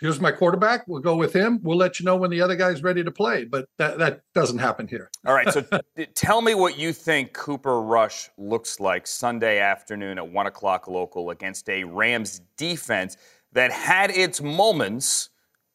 here's 0.00 0.20
my 0.20 0.32
quarterback. 0.32 0.86
We'll 0.86 1.00
go 1.00 1.16
with 1.16 1.32
him. 1.32 1.60
We'll 1.62 1.76
let 1.76 1.98
you 2.00 2.04
know 2.04 2.16
when 2.16 2.30
the 2.30 2.42
other 2.42 2.56
guy's 2.56 2.82
ready 2.82 3.02
to 3.04 3.10
play. 3.10 3.44
But 3.44 3.66
that, 3.78 3.98
that 3.98 4.20
doesn't 4.34 4.58
happen 4.58 4.88
here. 4.88 5.10
All 5.24 5.34
right. 5.34 5.50
So 5.52 5.64
tell 6.14 6.42
me 6.42 6.54
what 6.54 6.78
you 6.78 6.92
think 6.92 7.32
Cooper 7.32 7.80
Rush 7.80 8.28
looks 8.36 8.80
like 8.80 9.06
Sunday 9.06 9.60
afternoon 9.60 10.18
at 10.18 10.28
one 10.28 10.46
o'clock 10.46 10.88
local 10.88 11.30
against 11.30 11.68
a 11.68 11.84
Rams 11.84 12.42
defense 12.56 13.16
that 13.52 13.72
had 13.72 14.10
its 14.10 14.42
moments 14.42 15.30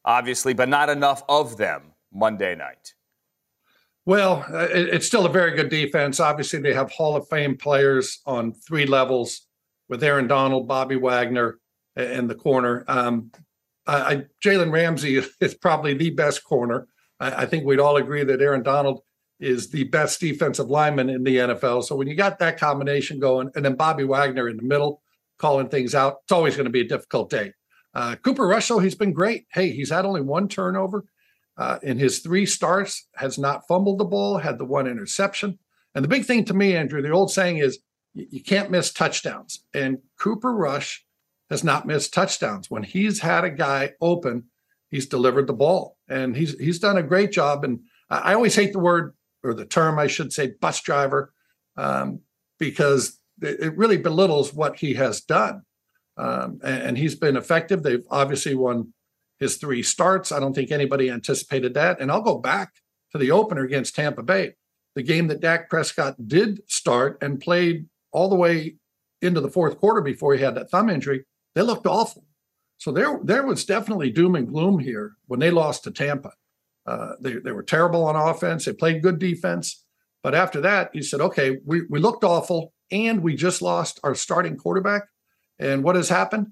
obviously, 0.06 0.54
but 0.54 0.70
not 0.70 0.90
enough 0.90 1.24
of 1.30 1.58
them 1.58 1.94
Monday 2.14 2.56
night. 2.56 2.94
Well, 4.06 4.46
uh, 4.52 4.68
it's 4.72 5.06
still 5.06 5.26
a 5.26 5.32
very 5.32 5.56
good 5.56 5.70
defense. 5.70 6.20
Obviously, 6.20 6.60
they 6.60 6.74
have 6.74 6.92
Hall 6.92 7.16
of 7.16 7.28
Fame 7.30 7.56
players 7.56 8.20
on 8.26 8.54
three 8.54 8.86
levels 8.86 9.48
with 9.90 10.04
Aaron 10.04 10.28
Donald, 10.28 10.68
Bobby 10.68 10.96
Wagner, 10.96 11.60
and 11.96 12.30
the 12.30 12.36
corner. 12.36 12.84
Um, 12.88 13.32
I, 13.86 14.26
Jalen 14.44 14.72
Ramsey 14.72 15.18
is 15.40 15.54
probably 15.54 15.94
the 15.94 16.10
best 16.12 16.44
corner. 16.44 16.88
I, 17.20 17.44
I, 17.44 17.46
think 17.46 17.66
we'd 17.66 17.80
all 17.80 17.98
agree 17.98 18.24
that 18.24 18.42
Aaron 18.42 18.64
Donald 18.64 19.02
is 19.40 19.70
the 19.70 19.84
best 19.86 20.20
defensive 20.20 20.70
lineman 20.70 21.10
in 21.10 21.24
the 21.24 21.38
NFL. 21.38 21.84
So 21.84 21.96
when 21.96 22.08
you 22.08 22.16
got 22.16 22.40
that 22.40 22.60
combination 22.60 23.20
going, 23.20 23.52
and 23.56 23.66
then 23.66 23.76
Bobby 23.76 24.04
Wagner 24.04 24.48
in 24.48 24.58
the 24.58 24.64
middle 24.64 25.02
calling 25.38 25.68
things 25.68 25.94
out, 25.94 26.18
it's 26.24 26.32
always 26.32 26.56
going 26.56 26.66
to 26.66 26.72
be 26.72 26.82
a 26.82 26.88
difficult 26.88 27.30
day. 27.30 27.54
Uh, 27.94 28.16
Cooper 28.16 28.48
Russell, 28.48 28.80
he's 28.80 28.96
been 28.96 29.14
great. 29.14 29.46
Hey, 29.52 29.72
he's 29.72 29.90
had 29.90 30.06
only 30.06 30.22
one 30.22 30.48
turnover 30.48 31.06
uh, 31.62 31.78
in 31.84 32.00
his 32.00 32.19
three 32.19 32.47
starts, 32.47 33.08
has 33.15 33.38
not 33.38 33.67
fumbled 33.67 34.00
the 34.00 34.06
ball, 34.06 34.39
had 34.39 34.58
the 34.58 34.65
one 34.65 34.88
interception. 34.88 35.60
And 35.93 36.04
the 36.04 36.10
big 36.10 36.26
thing 36.26 36.43
to 36.45 36.56
me, 36.56 36.76
Andrew, 36.76 37.04
the 37.04 37.12
old 37.12 37.32
saying 37.32 37.58
is 37.58 37.78
you, 38.15 38.43
can't 38.43 38.71
miss 38.71 38.91
touchdowns. 38.91 39.63
And 39.71 40.00
Cooper 40.17 40.56
Rush 40.56 41.06
has 41.52 41.63
not 41.63 41.86
missed 41.86 42.15
touchdowns. 42.15 42.71
When 42.71 42.82
he's 42.82 43.19
had 43.19 43.43
a 43.43 43.52
guy 43.52 43.91
open, 44.02 44.45
he's 44.89 45.06
delivered 45.06 45.45
the 45.45 45.54
ball, 45.54 45.97
and 46.10 46.36
he's 46.36 46.58
he's 46.58 46.80
done 46.80 46.97
a 46.97 47.04
great 47.04 47.32
job. 47.32 47.63
And 47.63 47.82
I, 48.10 48.34
always 48.34 48.56
hate 48.56 48.74
the 48.74 48.80
word 48.80 49.13
or 49.43 49.54
the 49.54 49.65
term, 49.65 50.00
I 50.00 50.08
should 50.08 50.34
say, 50.34 50.56
bus 50.60 50.82
driver, 50.82 51.32
um, 51.78 52.21
because 52.58 53.19
it, 53.39 53.60
it 53.60 53.78
really 53.78 53.97
belittles 53.97 54.52
what 54.52 54.78
he 54.78 54.95
has 54.95 55.21
done 55.21 55.62
um, 56.17 56.60
and, 56.63 56.84
and, 56.84 56.97
he's 56.97 57.15
been 57.15 57.38
effective. 57.38 57.84
They've 57.84 58.06
obviously 58.10 58.56
won 58.56 58.93
his 59.42 59.58
three 59.58 59.84
starts. 59.84 60.32
I 60.32 60.40
don't 60.40 60.54
think 60.54 60.72
anybody 60.72 61.10
anticipated 61.10 61.74
that. 61.74 62.00
And 62.00 62.12
I'll 62.12 62.22
go 62.22 62.38
back 62.38 62.76
to 63.12 63.18
the 63.18 63.32
opener 63.32 63.64
against 63.64 63.96
Tampa 63.96 64.24
Bay, 64.24 64.54
the 64.96 65.04
game 65.04 65.28
that 65.28 65.42
Dak 65.42 65.70
Prescott 65.70 66.28
did 66.28 66.62
start 66.68 67.18
and 67.22 67.42
played 67.42 67.88
all 68.14 68.30
the 68.30 68.36
way 68.36 68.76
into 69.22 69.42
the 69.42 69.50
fourth 69.50 69.80
quarter 69.80 70.02
before 70.02 70.36
he 70.36 70.44
had 70.44 70.56
that 70.56 70.70
thumb 70.70 70.90
injury. 70.90 71.26
They 71.56 71.64
looked 71.64 71.88
awful. 71.88 72.26
So 72.78 72.92
there, 72.92 73.20
there 73.24 73.46
was 73.46 73.66
definitely 73.66 74.12
doom 74.12 74.36
and 74.36 74.48
gloom 74.48 74.80
here 74.80 75.14
when 75.26 75.40
they 75.40 75.52
lost 75.52 75.84
to 75.84 75.92
Tampa. 75.92 76.34
Uh, 76.86 77.14
they, 77.20 77.34
they 77.34 77.52
were 77.52 77.64
terrible 77.64 78.06
on 78.06 78.16
offense. 78.16 78.66
They 78.66 78.74
played 78.74 79.04
good 79.04 79.20
defense. 79.20 79.84
But 80.24 80.36
after 80.36 80.62
that, 80.62 80.92
he 80.94 81.02
said, 81.02 81.20
okay, 81.20 81.58
we, 81.66 81.82
we 81.90 82.00
looked 82.00 82.24
awful 82.24 82.74
and 82.92 83.22
we 83.22 83.36
just 83.36 83.62
lost 83.62 84.00
our 84.04 84.14
starting 84.14 84.56
quarterback. 84.56 85.04
And 85.58 85.84
what 85.84 85.96
has 85.96 86.10
happened? 86.10 86.48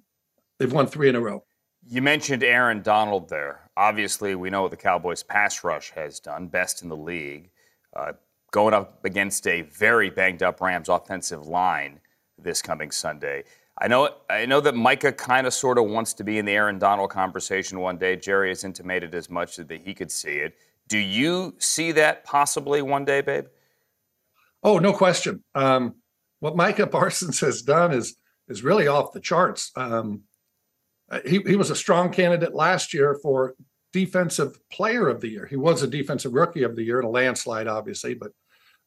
They've 0.57 0.71
won 0.71 0.87
three 0.87 1.09
in 1.09 1.15
a 1.15 1.21
row. 1.21 1.43
You 1.91 2.03
mentioned 2.03 2.43
Aaron 2.43 2.83
Donald 2.83 3.29
there. 3.29 3.61
Obviously, 3.75 4.35
we 4.35 4.51
know 4.51 4.61
what 4.61 4.69
the 4.69 4.77
Cowboys' 4.77 5.23
pass 5.23 5.63
rush 5.63 5.89
has 5.91 6.19
done, 6.19 6.45
best 6.45 6.83
in 6.83 6.89
the 6.89 6.95
league. 6.95 7.49
Uh, 7.95 8.13
going 8.51 8.75
up 8.75 9.03
against 9.03 9.47
a 9.47 9.63
very 9.63 10.11
banged 10.11 10.43
up 10.43 10.61
Rams 10.61 10.87
offensive 10.87 11.47
line 11.47 11.99
this 12.37 12.61
coming 12.61 12.91
Sunday. 12.91 13.43
I 13.79 13.87
know 13.87 14.09
I 14.29 14.45
know 14.45 14.61
that 14.61 14.75
Micah 14.75 15.11
kind 15.11 15.47
of 15.47 15.53
sort 15.53 15.79
of 15.79 15.85
wants 15.85 16.13
to 16.13 16.23
be 16.23 16.37
in 16.37 16.45
the 16.45 16.51
Aaron 16.51 16.77
Donald 16.77 17.09
conversation 17.09 17.79
one 17.79 17.97
day. 17.97 18.15
Jerry 18.15 18.49
has 18.49 18.63
intimated 18.63 19.15
as 19.15 19.27
much 19.27 19.55
that 19.55 19.81
he 19.81 19.95
could 19.95 20.11
see 20.11 20.35
it. 20.35 20.57
Do 20.87 20.99
you 20.99 21.55
see 21.57 21.91
that 21.93 22.23
possibly 22.23 22.83
one 22.83 23.03
day, 23.03 23.21
babe? 23.21 23.45
Oh, 24.61 24.77
no 24.77 24.93
question. 24.93 25.43
Um, 25.55 25.95
what 26.39 26.55
Micah 26.55 26.85
Parsons 26.87 27.39
has 27.39 27.63
done 27.63 27.93
is 27.93 28.15
is 28.47 28.63
really 28.63 28.85
off 28.85 29.11
the 29.11 29.19
charts. 29.19 29.71
Um, 29.75 30.21
he, 31.25 31.39
he 31.45 31.55
was 31.55 31.71
a 31.71 31.75
strong 31.75 32.11
candidate 32.11 32.53
last 32.53 32.93
year 32.93 33.17
for 33.21 33.55
defensive 33.91 34.57
player 34.69 35.07
of 35.07 35.21
the 35.21 35.29
year. 35.29 35.45
He 35.45 35.55
was 35.55 35.81
a 35.81 35.87
defensive 35.87 36.33
rookie 36.33 36.63
of 36.63 36.75
the 36.75 36.83
year 36.83 36.99
in 36.99 37.05
a 37.05 37.09
landslide, 37.09 37.67
obviously, 37.67 38.13
but 38.13 38.31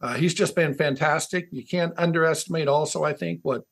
uh, 0.00 0.14
he's 0.14 0.34
just 0.34 0.54
been 0.54 0.74
fantastic. 0.74 1.48
You 1.50 1.64
can't 1.64 1.94
underestimate 1.96 2.68
also, 2.68 3.04
I 3.04 3.12
think, 3.12 3.40
what 3.42 3.62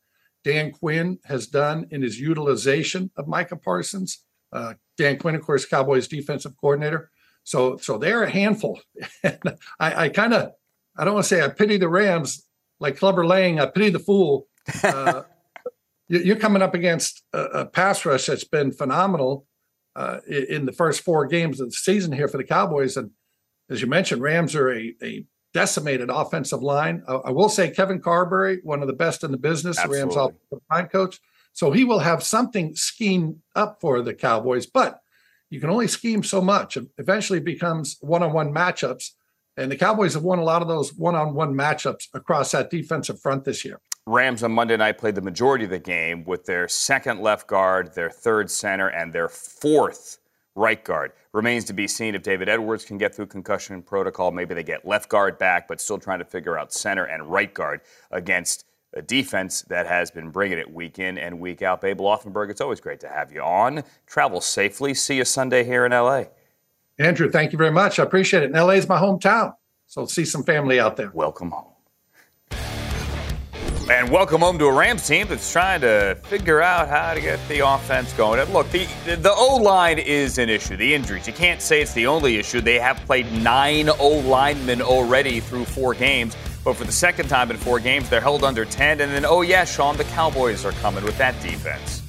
Dan 0.44 0.72
Quinn 0.72 1.18
has 1.24 1.46
done 1.46 1.86
in 1.90 2.02
his 2.02 2.18
utilization 2.18 3.10
of 3.16 3.28
Micah 3.28 3.56
Parsons. 3.56 4.24
Uh, 4.52 4.74
Dan 4.96 5.18
Quinn, 5.18 5.34
of 5.34 5.42
course, 5.42 5.66
Cowboys 5.66 6.08
defensive 6.08 6.56
coordinator. 6.60 7.10
So, 7.44 7.76
so 7.78 7.98
they're 7.98 8.22
a 8.22 8.30
handful. 8.30 8.80
I, 9.24 9.34
I 9.80 10.08
kind 10.08 10.34
of, 10.34 10.52
I 10.96 11.04
don't 11.04 11.14
want 11.14 11.24
to 11.24 11.28
say 11.28 11.42
I 11.42 11.48
pity 11.48 11.76
the 11.76 11.88
Rams 11.88 12.46
like 12.78 12.96
Clubber 12.96 13.26
Lang. 13.26 13.60
I 13.60 13.66
pity 13.66 13.90
the 13.90 13.98
fool. 13.98 14.46
Uh, 14.82 15.22
you're 16.11 16.37
coming 16.37 16.61
up 16.61 16.75
against 16.75 17.23
a, 17.33 17.64
pass 17.66 18.05
rush 18.05 18.27
that's 18.27 18.44
been 18.44 18.73
phenomenal 18.73 19.46
uh, 19.94 20.18
in 20.29 20.66
the 20.66 20.73
first 20.73 21.03
four 21.03 21.27
games 21.27 21.61
of 21.61 21.68
the 21.68 21.73
season 21.73 22.12
here 22.12 22.29
for 22.29 22.37
the 22.37 22.44
Cowboys. 22.44 22.96
And 22.96 23.11
as 23.70 23.81
you 23.81 23.87
mentioned, 23.87 24.20
Rams 24.20 24.57
are 24.57 24.73
a, 24.73 24.94
a 25.03 25.25
decimated 25.55 26.11
offensive 26.11 26.62
line. 26.62 27.05
I, 27.07 27.14
I, 27.14 27.31
will 27.31 27.49
say 27.49 27.70
Kevin 27.70 28.01
Carberry, 28.01 28.59
one 28.64 28.83
of 28.83 28.88
the 28.88 28.92
best 28.92 29.23
in 29.23 29.31
the 29.31 29.38
business, 29.38 29.79
Absolutely. 29.79 30.01
Rams 30.01 30.16
offensive 30.16 30.66
line 30.70 30.88
coach. 30.88 31.20
So 31.53 31.70
he 31.70 31.85
will 31.85 32.01
have 32.01 32.23
something 32.23 32.75
schemed 32.75 33.40
up 33.55 33.81
for 33.81 34.03
the 34.03 34.14
Cowboys, 34.14 34.66
but 34.66 35.01
you 35.49 35.61
can 35.61 35.70
only 35.70 35.88
scheme 35.88 36.23
so 36.23 36.40
much. 36.40 36.79
Eventually, 36.99 37.38
it 37.38 37.44
becomes 37.44 37.99
one-on-one 38.01 38.53
matchups, 38.53 39.11
and 39.57 39.70
the 39.70 39.77
Cowboys 39.77 40.14
have 40.14 40.23
won 40.23 40.38
a 40.38 40.44
lot 40.44 40.62
of 40.62 40.68
those 40.68 40.94
one-on-one 40.94 41.55
matchups 41.55 42.07
across 42.14 42.53
that 42.53 42.70
defensive 42.70 43.20
front 43.20 43.44
this 43.44 43.64
year. 43.64 43.81
Rams 44.11 44.42
on 44.42 44.51
Monday 44.51 44.77
night 44.77 44.99
played 44.99 45.14
the 45.14 45.20
majority 45.20 45.64
of 45.64 45.70
the 45.70 45.79
game 45.79 46.25
with 46.25 46.44
their 46.44 46.66
second 46.66 47.20
left 47.20 47.46
guard, 47.46 47.94
their 47.94 48.11
third 48.11 48.51
center, 48.51 48.88
and 48.88 49.12
their 49.12 49.29
fourth 49.29 50.18
right 50.57 50.83
guard. 50.83 51.12
Remains 51.33 51.64
to 51.66 51.73
be 51.73 51.87
seen 51.87 52.16
if 52.16 52.23
David 52.23 52.49
Edwards 52.49 52.85
can 52.85 52.99
get 52.99 53.14
through 53.14 53.27
concussion 53.27 53.81
protocol. 53.83 54.33
Maybe 54.33 54.53
they 54.53 54.64
get 54.64 54.85
left 54.85 55.09
guard 55.09 55.38
back, 55.38 55.68
but 55.68 55.81
still 55.81 55.99
trying 55.99 56.18
to 56.18 56.25
figure 56.25 56.59
out 56.59 56.73
center 56.73 57.05
and 57.05 57.31
right 57.31 57.55
guard 57.55 57.83
against 58.11 58.64
a 58.94 59.03
defense 59.03 59.62
that 59.62 59.87
has 59.87 60.11
been 60.11 60.31
bringing 60.31 60.59
it 60.59 60.68
week 60.68 60.99
in 60.99 61.16
and 61.16 61.38
week 61.38 61.62
out. 61.62 61.81
Babe 61.81 62.01
Laufenberg, 62.01 62.51
it's 62.51 62.61
always 62.61 62.81
great 62.81 62.99
to 63.01 63.09
have 63.09 63.33
you 63.33 63.40
on. 63.40 63.85
Travel 64.09 64.40
safely. 64.40 64.92
See 64.92 65.18
you 65.18 65.25
Sunday 65.25 65.62
here 65.62 65.87
in 65.87 65.92
LA. 65.92 66.25
Andrew, 66.99 67.31
thank 67.31 67.53
you 67.53 67.59
very 67.59 67.70
much. 67.70 68.01
I 68.01 68.03
appreciate 68.03 68.42
it. 68.42 68.46
And 68.46 68.55
LA 68.57 68.70
is 68.70 68.88
my 68.88 69.01
hometown. 69.01 69.55
So 69.87 70.05
see 70.07 70.25
some 70.25 70.42
family 70.42 70.81
out 70.81 70.96
there. 70.96 71.12
Welcome 71.14 71.53
home. 71.53 71.69
And 73.90 74.09
welcome 74.09 74.40
home 74.40 74.57
to 74.61 74.66
a 74.66 74.72
Rams 74.72 75.05
team 75.05 75.26
that's 75.26 75.50
trying 75.50 75.81
to 75.81 76.16
figure 76.22 76.62
out 76.62 76.87
how 76.87 77.12
to 77.12 77.20
get 77.20 77.40
the 77.48 77.66
offense 77.66 78.12
going. 78.12 78.38
And 78.38 78.48
look, 78.53 78.70
the 78.70 78.87
the 79.05 79.33
O 79.35 79.57
line 79.57 79.98
is 79.98 80.38
an 80.38 80.48
issue. 80.48 80.76
The 80.76 80.94
injuries. 80.94 81.26
You 81.26 81.33
can't 81.33 81.61
say 81.61 81.83
it's 81.83 81.92
the 81.92 82.07
only 82.07 82.37
issue. 82.37 82.61
They 82.61 82.79
have 82.79 82.98
played 82.98 83.31
nine 83.42 83.88
O 83.88 84.20
linemen 84.20 84.81
already 84.81 85.40
through 85.40 85.64
four 85.64 85.94
games. 85.94 86.37
But 86.64 86.76
for 86.76 86.85
the 86.85 86.92
second 86.92 87.29
time 87.29 87.50
in 87.50 87.57
four 87.57 87.81
games, 87.81 88.09
they're 88.09 88.20
held 88.20 88.44
under 88.44 88.64
10. 88.64 89.00
And 89.00 89.11
then, 89.11 89.24
oh, 89.24 89.40
yeah, 89.40 89.64
Sean, 89.64 89.96
the 89.96 90.05
Cowboys 90.05 90.64
are 90.64 90.72
coming 90.72 91.03
with 91.03 91.18
that 91.18 91.35
defense. 91.42 92.03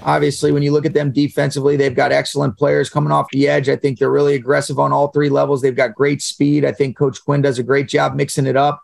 Obviously, 0.00 0.52
when 0.52 0.62
you 0.62 0.72
look 0.72 0.86
at 0.86 0.94
them 0.94 1.12
defensively, 1.12 1.76
they've 1.76 1.94
got 1.94 2.12
excellent 2.12 2.56
players 2.56 2.88
coming 2.88 3.12
off 3.12 3.26
the 3.30 3.46
edge. 3.46 3.68
I 3.68 3.76
think 3.76 3.98
they're 3.98 4.10
really 4.10 4.36
aggressive 4.36 4.78
on 4.78 4.90
all 4.90 5.08
three 5.08 5.28
levels. 5.28 5.60
They've 5.60 5.76
got 5.76 5.94
great 5.94 6.22
speed. 6.22 6.64
I 6.64 6.72
think 6.72 6.96
Coach 6.96 7.22
Quinn 7.22 7.42
does 7.42 7.58
a 7.58 7.62
great 7.62 7.88
job 7.88 8.14
mixing 8.14 8.46
it 8.46 8.56
up. 8.56 8.80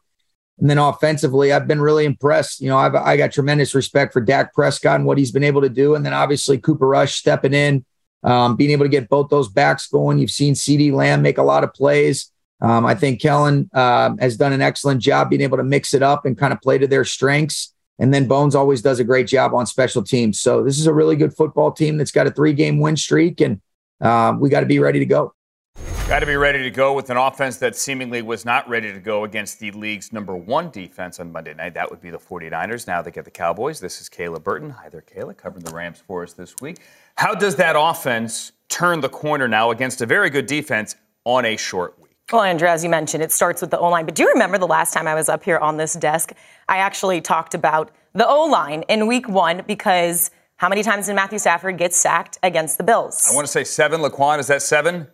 And 0.61 0.69
then 0.69 0.79
offensively, 0.79 1.53
I've 1.53 1.67
been 1.67 1.81
really 1.81 2.05
impressed. 2.05 2.61
You 2.61 2.69
know, 2.69 2.77
I've, 2.77 2.95
I 2.95 3.17
got 3.17 3.33
tremendous 3.33 3.75
respect 3.75 4.13
for 4.13 4.21
Dak 4.21 4.53
Prescott 4.53 4.97
and 4.97 5.07
what 5.07 5.17
he's 5.17 5.33
been 5.33 5.45
able 5.45 5.63
to 5.63 5.71
do. 5.71 5.95
And 5.95 6.05
then 6.05 6.13
obviously 6.13 6.59
Cooper 6.59 6.87
Rush 6.87 7.15
stepping 7.15 7.55
in, 7.55 7.85
um, 8.23 8.57
being 8.57 8.71
able 8.71 8.85
to 8.85 8.91
get 8.91 9.09
both 9.09 9.31
those 9.31 9.49
backs 9.49 9.89
going. 9.89 10.19
You've 10.19 10.31
seen 10.31 10.55
CeeDee 10.55 10.93
Lamb 10.93 11.23
make 11.23 11.39
a 11.39 11.43
lot 11.43 11.65
of 11.65 11.73
plays. 11.73 12.31
Um, 12.61 12.85
I 12.85 12.95
think 12.95 13.23
Kellen 13.23 13.71
uh, 13.73 14.15
has 14.21 14.37
done 14.37 14.53
an 14.53 14.61
excellent 14.61 15.01
job 15.01 15.31
being 15.31 15.41
able 15.41 15.57
to 15.57 15.65
mix 15.65 15.95
it 15.95 16.03
up 16.03 16.27
and 16.27 16.37
kind 16.37 16.53
of 16.53 16.61
play 16.61 16.77
to 16.77 16.87
their 16.87 17.07
strengths. 17.07 17.73
And 17.99 18.13
then 18.13 18.29
Bones 18.29 18.55
always 18.55 18.83
does 18.83 18.99
a 18.99 19.05
great 19.05 19.27
job 19.27 19.55
on 19.55 19.67
special 19.67 20.03
teams. 20.03 20.41
So 20.41 20.63
this 20.63 20.79
is 20.79 20.87
a 20.87 20.93
really 20.93 21.17
good 21.17 21.35
football 21.35 21.73
team 21.73 21.97
that's 21.97 22.13
got 22.13 22.27
a 22.27 22.31
three 22.31 22.53
game 22.53 22.81
win 22.81 22.97
streak, 22.97 23.41
and 23.41 23.61
uh, 24.01 24.35
we 24.39 24.49
got 24.49 24.61
to 24.61 24.67
be 24.67 24.79
ready 24.79 24.99
to 24.99 25.07
go. 25.07 25.35
Got 26.11 26.19
to 26.19 26.27
be 26.27 26.35
ready 26.35 26.65
to 26.65 26.73
go 26.73 26.93
with 26.93 27.09
an 27.11 27.17
offense 27.17 27.59
that 27.59 27.77
seemingly 27.77 28.21
was 28.21 28.45
not 28.45 28.69
ready 28.69 28.93
to 28.93 28.99
go 28.99 29.23
against 29.23 29.61
the 29.61 29.71
league's 29.71 30.13
number 30.13 30.35
one 30.35 30.69
defense 30.71 31.21
on 31.21 31.31
Monday 31.31 31.55
night. 31.55 31.75
That 31.75 31.89
would 31.89 32.01
be 32.01 32.11
the 32.11 32.19
49ers. 32.19 32.89
Now 32.89 33.01
they 33.01 33.13
get 33.13 33.25
the 33.25 33.31
Cowboys. 33.31 33.79
This 33.79 34.01
is 34.01 34.09
Kayla 34.09 34.43
Burton. 34.43 34.71
Hi 34.71 34.89
there, 34.89 35.03
Kayla, 35.03 35.37
covering 35.37 35.65
the 35.65 35.73
Rams 35.73 36.03
for 36.05 36.25
us 36.25 36.33
this 36.33 36.57
week. 36.61 36.79
How 37.15 37.33
does 37.33 37.55
that 37.57 37.77
offense 37.79 38.51
turn 38.69 39.01
the 39.01 39.09
corner 39.09 39.47
now 39.47 39.71
against 39.71 40.03
a 40.03 40.07
very 40.07 40.31
good 40.31 40.47
defense 40.47 40.97
on 41.25 41.45
a 41.45 41.57
short 41.57 41.97
week? 42.01 42.17
Well, 42.33 42.43
Andrew, 42.43 42.67
as 42.67 42.83
you 42.83 42.91
mentioned, 42.91 43.23
it 43.23 43.31
starts 43.31 43.61
with 43.61 43.71
the 43.71 43.79
O 43.79 43.89
line. 43.89 44.05
But 44.05 44.17
do 44.17 44.25
you 44.25 44.31
remember 44.31 44.59
the 44.59 44.67
last 44.67 44.93
time 44.93 45.07
I 45.07 45.15
was 45.15 45.29
up 45.29 45.45
here 45.45 45.59
on 45.59 45.77
this 45.77 45.93
desk? 45.93 46.33
I 46.69 46.79
actually 46.79 47.21
talked 47.21 47.55
about 47.55 47.93
the 48.15 48.27
O 48.27 48.47
line 48.47 48.83
in 48.89 49.07
week 49.07 49.29
one 49.29 49.63
because 49.65 50.33
how 50.57 50.69
many 50.69 50.83
times 50.83 51.07
did 51.07 51.15
Matthew 51.15 51.39
Stafford 51.39 51.79
get 51.79 51.95
sacked 51.95 52.37
against 52.43 52.79
the 52.79 52.85
Bills? 52.85 53.29
I 53.31 53.35
want 53.37 53.47
to 53.47 53.53
say 53.53 53.63
seven. 53.63 54.01
Laquan, 54.01 54.41
is 54.41 54.49
that 54.49 54.61
seven? 54.61 55.07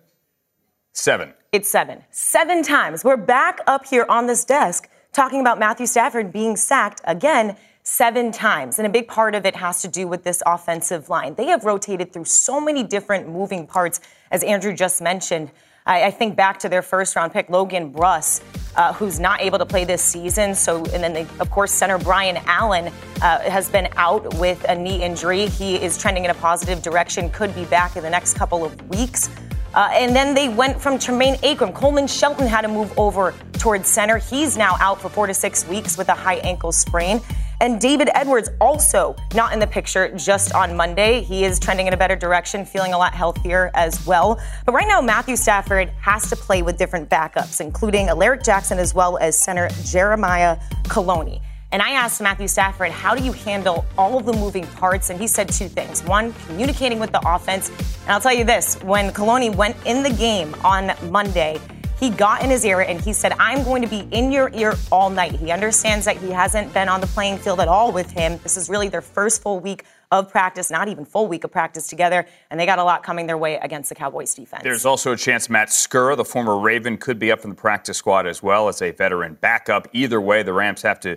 Seven. 0.98 1.34
It's 1.52 1.68
seven. 1.68 2.02
Seven 2.10 2.62
times. 2.62 3.04
We're 3.04 3.18
back 3.18 3.60
up 3.66 3.84
here 3.84 4.06
on 4.08 4.26
this 4.26 4.46
desk 4.46 4.88
talking 5.12 5.42
about 5.42 5.58
Matthew 5.58 5.84
Stafford 5.84 6.32
being 6.32 6.56
sacked 6.56 7.02
again 7.04 7.54
seven 7.82 8.32
times. 8.32 8.78
And 8.78 8.86
a 8.86 8.90
big 8.90 9.06
part 9.06 9.34
of 9.34 9.44
it 9.44 9.54
has 9.56 9.82
to 9.82 9.88
do 9.88 10.08
with 10.08 10.24
this 10.24 10.42
offensive 10.46 11.10
line. 11.10 11.34
They 11.34 11.48
have 11.48 11.64
rotated 11.66 12.14
through 12.14 12.24
so 12.24 12.62
many 12.62 12.82
different 12.82 13.28
moving 13.28 13.66
parts, 13.66 14.00
as 14.30 14.42
Andrew 14.42 14.72
just 14.72 15.02
mentioned. 15.02 15.50
I, 15.84 16.04
I 16.04 16.10
think 16.10 16.34
back 16.34 16.58
to 16.60 16.68
their 16.70 16.80
first 16.80 17.14
round 17.14 17.30
pick, 17.30 17.50
Logan 17.50 17.92
Bruss, 17.92 18.40
uh, 18.74 18.94
who's 18.94 19.20
not 19.20 19.42
able 19.42 19.58
to 19.58 19.66
play 19.66 19.84
this 19.84 20.02
season. 20.02 20.54
So, 20.54 20.78
and 20.86 21.04
then, 21.04 21.12
they, 21.12 21.26
of 21.40 21.50
course, 21.50 21.72
center 21.72 21.98
Brian 21.98 22.38
Allen 22.46 22.90
uh, 23.20 23.40
has 23.40 23.68
been 23.68 23.90
out 23.96 24.34
with 24.38 24.64
a 24.66 24.74
knee 24.74 25.02
injury. 25.02 25.46
He 25.46 25.76
is 25.76 25.98
trending 25.98 26.24
in 26.24 26.30
a 26.30 26.34
positive 26.34 26.80
direction, 26.80 27.28
could 27.28 27.54
be 27.54 27.66
back 27.66 27.96
in 27.96 28.02
the 28.02 28.10
next 28.10 28.34
couple 28.34 28.64
of 28.64 28.88
weeks. 28.88 29.28
Uh, 29.76 29.90
and 29.92 30.16
then 30.16 30.34
they 30.34 30.48
went 30.48 30.80
from 30.80 30.98
Tremaine 30.98 31.34
Anchrum. 31.36 31.74
Coleman 31.74 32.06
Shelton 32.06 32.46
had 32.46 32.62
to 32.62 32.68
move 32.68 32.98
over 32.98 33.34
towards 33.58 33.86
center. 33.88 34.16
He's 34.16 34.56
now 34.56 34.76
out 34.80 35.00
for 35.00 35.10
four 35.10 35.26
to 35.26 35.34
six 35.34 35.68
weeks 35.68 35.98
with 35.98 36.08
a 36.08 36.14
high 36.14 36.36
ankle 36.36 36.72
sprain. 36.72 37.20
And 37.60 37.80
David 37.80 38.10
Edwards 38.14 38.48
also 38.58 39.14
not 39.34 39.52
in 39.52 39.58
the 39.58 39.66
picture 39.66 40.10
just 40.16 40.54
on 40.54 40.76
Monday. 40.76 41.22
He 41.22 41.44
is 41.44 41.58
trending 41.58 41.86
in 41.86 41.92
a 41.92 41.96
better 41.96 42.16
direction, 42.16 42.64
feeling 42.64 42.94
a 42.94 42.98
lot 42.98 43.14
healthier 43.14 43.70
as 43.74 44.06
well. 44.06 44.40
But 44.64 44.74
right 44.74 44.88
now, 44.88 45.00
Matthew 45.02 45.36
Stafford 45.36 45.90
has 46.00 46.28
to 46.30 46.36
play 46.36 46.62
with 46.62 46.78
different 46.78 47.10
backups, 47.10 47.60
including 47.60 48.08
Alaric 48.08 48.42
Jackson 48.42 48.78
as 48.78 48.94
well 48.94 49.18
as 49.18 49.38
center 49.38 49.68
Jeremiah 49.84 50.58
Kolone. 50.84 51.40
And 51.72 51.82
I 51.82 51.90
asked 51.90 52.20
Matthew 52.20 52.46
Stafford, 52.46 52.92
how 52.92 53.14
do 53.14 53.24
you 53.24 53.32
handle 53.32 53.84
all 53.98 54.16
of 54.16 54.24
the 54.24 54.32
moving 54.32 54.66
parts? 54.66 55.10
And 55.10 55.20
he 55.20 55.26
said 55.26 55.48
two 55.48 55.68
things. 55.68 56.02
One, 56.04 56.32
communicating 56.46 57.00
with 57.00 57.10
the 57.10 57.20
offense. 57.28 57.70
And 57.70 58.10
I'll 58.10 58.20
tell 58.20 58.32
you 58.32 58.44
this 58.44 58.80
when 58.82 59.12
Kolone 59.12 59.54
went 59.56 59.76
in 59.84 60.02
the 60.02 60.10
game 60.10 60.54
on 60.64 60.92
Monday, 61.10 61.60
he 61.98 62.10
got 62.10 62.42
in 62.44 62.50
his 62.50 62.64
ear 62.64 62.80
and 62.80 63.00
he 63.00 63.12
said, 63.12 63.32
I'm 63.38 63.64
going 63.64 63.82
to 63.82 63.88
be 63.88 64.06
in 64.10 64.30
your 64.30 64.50
ear 64.52 64.74
all 64.92 65.08
night. 65.08 65.32
He 65.32 65.50
understands 65.50 66.04
that 66.04 66.18
he 66.18 66.30
hasn't 66.30 66.72
been 66.74 66.88
on 66.88 67.00
the 67.00 67.06
playing 67.06 67.38
field 67.38 67.58
at 67.58 67.68
all 67.68 67.90
with 67.90 68.10
him. 68.10 68.38
This 68.42 68.56
is 68.56 68.68
really 68.68 68.88
their 68.88 69.00
first 69.00 69.42
full 69.42 69.60
week 69.60 69.84
of 70.12 70.30
practice, 70.30 70.70
not 70.70 70.88
even 70.88 71.04
full 71.04 71.26
week 71.26 71.42
of 71.42 71.50
practice 71.50 71.88
together, 71.88 72.26
and 72.50 72.60
they 72.60 72.66
got 72.66 72.78
a 72.78 72.84
lot 72.84 73.02
coming 73.02 73.26
their 73.26 73.38
way 73.38 73.56
against 73.56 73.88
the 73.88 73.94
Cowboys 73.94 74.34
defense. 74.34 74.62
There's 74.62 74.86
also 74.86 75.12
a 75.12 75.16
chance 75.16 75.50
Matt 75.50 75.68
Skura, 75.68 76.16
the 76.16 76.24
former 76.24 76.58
Raven, 76.58 76.96
could 76.96 77.18
be 77.18 77.32
up 77.32 77.42
in 77.44 77.50
the 77.50 77.56
practice 77.56 77.96
squad 77.96 78.26
as 78.26 78.42
well 78.42 78.68
as 78.68 78.82
a 78.82 78.92
veteran 78.92 79.36
backup. 79.40 79.88
Either 79.92 80.20
way, 80.20 80.42
the 80.42 80.52
Rams 80.52 80.82
have 80.82 81.00
to 81.00 81.16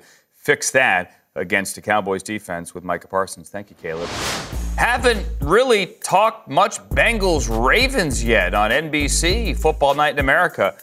fix 0.49 0.71
that 0.71 1.21
against 1.35 1.75
the 1.75 1.81
Cowboys 1.81 2.23
defense 2.23 2.73
with 2.73 2.83
Micah 2.83 3.07
Parsons. 3.07 3.51
Thank 3.51 3.69
you, 3.69 3.75
Kayla. 3.83 4.07
Haven't 4.79 5.23
really 5.41 5.85
talked 6.03 6.47
much 6.49 6.79
Bengals 6.89 7.45
Ravens 7.67 8.23
yet 8.23 8.55
on 8.55 8.71
NBC, 8.71 9.55
Football 9.55 9.93
Night 9.93 10.13
in 10.13 10.19
America, 10.19 10.75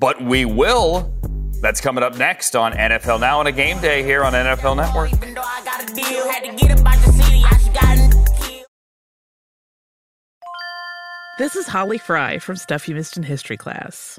but 0.00 0.20
we 0.20 0.44
will. 0.44 1.14
That's 1.62 1.80
coming 1.80 2.02
up 2.02 2.18
next 2.18 2.56
on 2.56 2.72
NFL 2.72 3.20
Now 3.20 3.38
on 3.38 3.46
a 3.46 3.52
game 3.52 3.80
day 3.80 4.02
here 4.02 4.24
on 4.24 4.32
NFL 4.32 4.76
Network. 4.78 5.12
This 11.38 11.54
is 11.54 11.68
Holly 11.68 11.98
Fry 11.98 12.40
from 12.40 12.56
Stuff 12.56 12.88
You 12.88 12.96
Missed 12.96 13.16
in 13.16 13.22
History 13.22 13.56
class. 13.56 14.18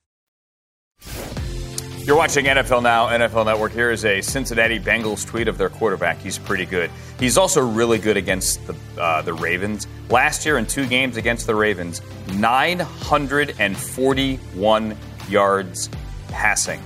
You're 2.03 2.17
watching 2.17 2.45
NFL 2.45 2.81
Now, 2.81 3.09
NFL 3.09 3.45
Network. 3.45 3.73
Here 3.73 3.91
is 3.91 4.05
a 4.05 4.21
Cincinnati 4.21 4.79
Bengals 4.79 5.23
tweet 5.23 5.47
of 5.47 5.59
their 5.59 5.69
quarterback. 5.69 6.17
He's 6.17 6.39
pretty 6.39 6.65
good. 6.65 6.89
He's 7.19 7.37
also 7.37 7.61
really 7.61 7.99
good 7.99 8.17
against 8.17 8.65
the 8.65 8.75
uh, 8.99 9.21
the 9.21 9.33
Ravens. 9.33 9.85
Last 10.09 10.43
year 10.43 10.57
in 10.57 10.65
two 10.65 10.87
games 10.87 11.15
against 11.15 11.45
the 11.45 11.53
Ravens, 11.53 12.01
941 12.33 14.97
yards 15.29 15.91
passing. 16.29 16.81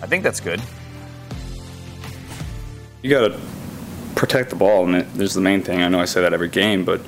I 0.00 0.06
think 0.06 0.24
that's 0.24 0.40
good. 0.40 0.62
You 3.02 3.10
got 3.10 3.28
to 3.28 3.38
protect 4.14 4.48
the 4.48 4.56
ball, 4.56 4.88
and 4.88 5.06
there's 5.12 5.34
the 5.34 5.42
main 5.42 5.60
thing. 5.62 5.82
I 5.82 5.88
know 5.88 6.00
I 6.00 6.06
say 6.06 6.22
that 6.22 6.32
every 6.32 6.48
game, 6.48 6.86
but 6.86 7.00
you 7.00 7.06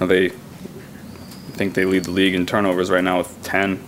know, 0.00 0.06
they 0.06 0.26
I 0.26 1.54
think 1.54 1.72
they 1.72 1.86
lead 1.86 2.04
the 2.04 2.10
league 2.10 2.34
in 2.34 2.44
turnovers 2.44 2.90
right 2.90 3.02
now 3.02 3.16
with 3.18 3.42
10. 3.44 3.82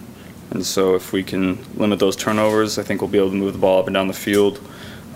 And 0.54 0.64
so 0.64 0.94
if 0.94 1.12
we 1.12 1.22
can 1.22 1.58
limit 1.74 1.98
those 1.98 2.16
turnovers, 2.16 2.78
I 2.78 2.82
think 2.82 3.00
we'll 3.00 3.10
be 3.10 3.18
able 3.18 3.30
to 3.30 3.36
move 3.36 3.52
the 3.52 3.58
ball 3.58 3.80
up 3.80 3.86
and 3.86 3.94
down 3.94 4.08
the 4.08 4.14
field. 4.14 4.60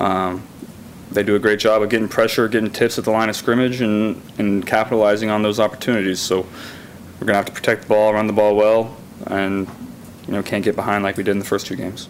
Um, 0.00 0.42
they 1.10 1.22
do 1.22 1.36
a 1.36 1.38
great 1.38 1.58
job 1.58 1.80
of 1.80 1.88
getting 1.88 2.08
pressure, 2.08 2.48
getting 2.48 2.70
tips 2.70 2.98
at 2.98 3.04
the 3.04 3.10
line 3.10 3.28
of 3.28 3.36
scrimmage, 3.36 3.80
and, 3.80 4.20
and 4.38 4.66
capitalizing 4.66 5.30
on 5.30 5.42
those 5.42 5.58
opportunities. 5.58 6.20
So 6.20 6.40
we're 6.40 7.26
going 7.26 7.28
to 7.28 7.36
have 7.36 7.46
to 7.46 7.52
protect 7.52 7.82
the 7.82 7.88
ball, 7.88 8.12
run 8.12 8.26
the 8.26 8.32
ball 8.32 8.54
well, 8.54 8.96
and 9.26 9.68
you 10.26 10.34
know 10.34 10.42
can't 10.42 10.64
get 10.64 10.76
behind 10.76 11.04
like 11.04 11.16
we 11.16 11.22
did 11.22 11.32
in 11.32 11.38
the 11.38 11.44
first 11.44 11.66
two 11.66 11.76
games. 11.76 12.08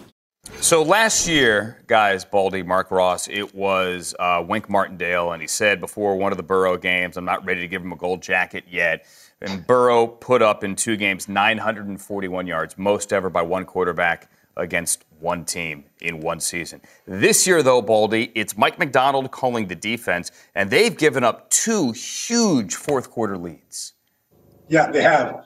So 0.61 0.83
last 0.83 1.27
year, 1.27 1.77
guys, 1.87 2.25
Baldy, 2.25 2.63
Marc 2.63 2.91
Ross, 2.91 3.29
it 3.29 3.55
was 3.55 4.13
uh, 4.19 4.43
Wink 4.45 4.69
Martindale, 4.69 5.31
and 5.31 5.41
he 5.41 5.47
said 5.47 5.79
before 5.79 6.17
one 6.17 6.33
of 6.33 6.37
the 6.37 6.43
Burrow 6.43 6.77
games, 6.77 7.15
I'm 7.15 7.25
not 7.25 7.45
ready 7.45 7.61
to 7.61 7.67
give 7.67 7.81
him 7.81 7.93
a 7.93 7.95
gold 7.95 8.21
jacket 8.21 8.65
yet. 8.69 9.05
And 9.41 9.65
Burrow 9.65 10.07
put 10.07 10.41
up 10.41 10.63
in 10.63 10.75
two 10.75 10.97
games 10.97 11.29
941 11.29 12.47
yards, 12.47 12.77
most 12.77 13.13
ever 13.13 13.29
by 13.29 13.41
one 13.41 13.65
quarterback 13.65 14.29
against 14.57 15.05
one 15.19 15.45
team 15.45 15.85
in 16.01 16.19
one 16.19 16.39
season. 16.39 16.81
This 17.05 17.47
year, 17.47 17.63
though, 17.63 17.81
Baldy, 17.81 18.31
it's 18.35 18.57
Mike 18.57 18.77
Macdonald 18.77 19.31
calling 19.31 19.67
the 19.67 19.75
defense, 19.75 20.31
and 20.55 20.69
they've 20.69 20.95
given 20.95 21.23
up 21.23 21.49
two 21.49 21.91
huge 21.91 22.75
fourth 22.75 23.09
quarter 23.09 23.37
leads. 23.37 23.93
Yeah, 24.67 24.91
they 24.91 25.01
have. 25.01 25.43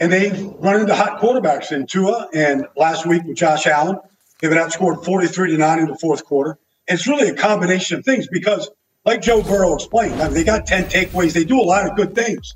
And 0.00 0.12
they've 0.12 0.38
run 0.58 0.80
into 0.80 0.94
hot 0.94 1.20
quarterbacks 1.20 1.72
in 1.72 1.86
Tua 1.86 2.28
and 2.34 2.66
last 2.76 3.06
week 3.06 3.22
with 3.24 3.36
Josh 3.36 3.66
Allen. 3.66 3.98
They've 4.40 4.50
been 4.50 4.58
outscored 4.58 5.04
43 5.04 5.52
to 5.52 5.58
9 5.58 5.78
in 5.78 5.86
the 5.86 5.96
fourth 5.96 6.24
quarter. 6.24 6.58
It's 6.86 7.06
really 7.06 7.28
a 7.28 7.34
combination 7.34 7.98
of 7.98 8.04
things 8.04 8.28
because, 8.28 8.68
like 9.04 9.22
Joe 9.22 9.42
Burrow 9.42 9.74
explained, 9.74 10.20
I 10.20 10.26
mean, 10.26 10.34
they 10.34 10.44
got 10.44 10.66
10 10.66 10.84
takeaways. 10.84 11.32
They 11.32 11.44
do 11.44 11.60
a 11.60 11.62
lot 11.62 11.88
of 11.88 11.96
good 11.96 12.14
things. 12.14 12.54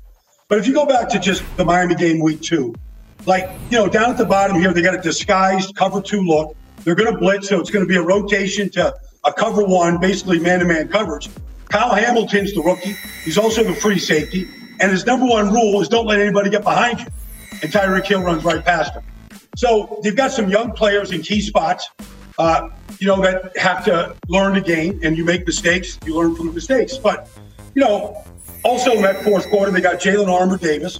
But 0.49 0.57
if 0.57 0.67
you 0.67 0.73
go 0.73 0.87
back 0.87 1.07
to 1.09 1.19
just 1.19 1.43
the 1.57 1.63
Miami 1.63 1.93
game 1.93 2.19
week 2.19 2.41
two, 2.41 2.73
like, 3.27 3.51
you 3.69 3.77
know, 3.77 3.87
down 3.87 4.09
at 4.09 4.17
the 4.17 4.25
bottom 4.25 4.59
here, 4.59 4.73
they 4.73 4.81
got 4.81 4.95
a 4.95 5.01
disguised 5.01 5.75
cover 5.75 6.01
two 6.01 6.21
look. 6.21 6.57
They're 6.83 6.95
going 6.95 7.13
to 7.13 7.17
blitz, 7.19 7.49
so 7.49 7.59
it's 7.59 7.69
going 7.69 7.85
to 7.85 7.87
be 7.87 7.97
a 7.97 8.01
rotation 8.01 8.67
to 8.71 8.95
a 9.25 9.31
cover 9.31 9.63
one, 9.63 9.99
basically 9.99 10.39
man 10.39 10.59
to 10.59 10.65
man 10.65 10.87
coverage. 10.87 11.29
Kyle 11.69 11.93
Hamilton's 11.93 12.55
the 12.55 12.63
rookie. 12.63 12.95
He's 13.23 13.37
also 13.37 13.63
the 13.63 13.75
free 13.75 13.99
safety. 13.99 14.49
And 14.79 14.91
his 14.91 15.05
number 15.05 15.27
one 15.27 15.53
rule 15.53 15.81
is 15.81 15.87
don't 15.87 16.07
let 16.07 16.19
anybody 16.19 16.49
get 16.49 16.63
behind 16.63 17.01
you. 17.01 17.05
And 17.61 17.71
Tyreek 17.71 18.05
Hill 18.05 18.23
runs 18.23 18.43
right 18.43 18.65
past 18.65 18.93
him. 18.93 19.03
So 19.55 19.99
they've 20.01 20.15
got 20.15 20.31
some 20.31 20.49
young 20.49 20.71
players 20.71 21.11
in 21.11 21.21
key 21.21 21.41
spots, 21.41 21.87
uh, 22.39 22.69
you 22.97 23.05
know, 23.05 23.21
that 23.21 23.55
have 23.55 23.85
to 23.85 24.15
learn 24.29 24.55
the 24.55 24.61
game. 24.61 24.99
And 25.03 25.15
you 25.15 25.25
make 25.25 25.45
mistakes, 25.45 25.99
you 26.05 26.15
learn 26.15 26.35
from 26.35 26.47
the 26.47 26.53
mistakes. 26.53 26.97
But, 26.97 27.29
you 27.75 27.83
know, 27.83 28.23
also 28.63 28.91
in 28.93 29.01
that 29.03 29.23
fourth 29.23 29.49
quarter, 29.49 29.71
they 29.71 29.81
got 29.81 29.95
Jalen 29.99 30.27
Armour 30.27 30.57
Davis, 30.57 30.99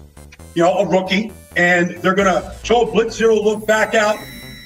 you 0.56 0.64
know, 0.64 0.74
a 0.80 0.88
rookie, 0.88 1.32
and 1.56 1.92
they're 1.98 2.16
going 2.16 2.32
to 2.32 2.56
show 2.64 2.86
blitz 2.86 3.16
zero 3.16 3.36
look 3.36 3.66
back 3.68 3.96
out. 3.96 4.18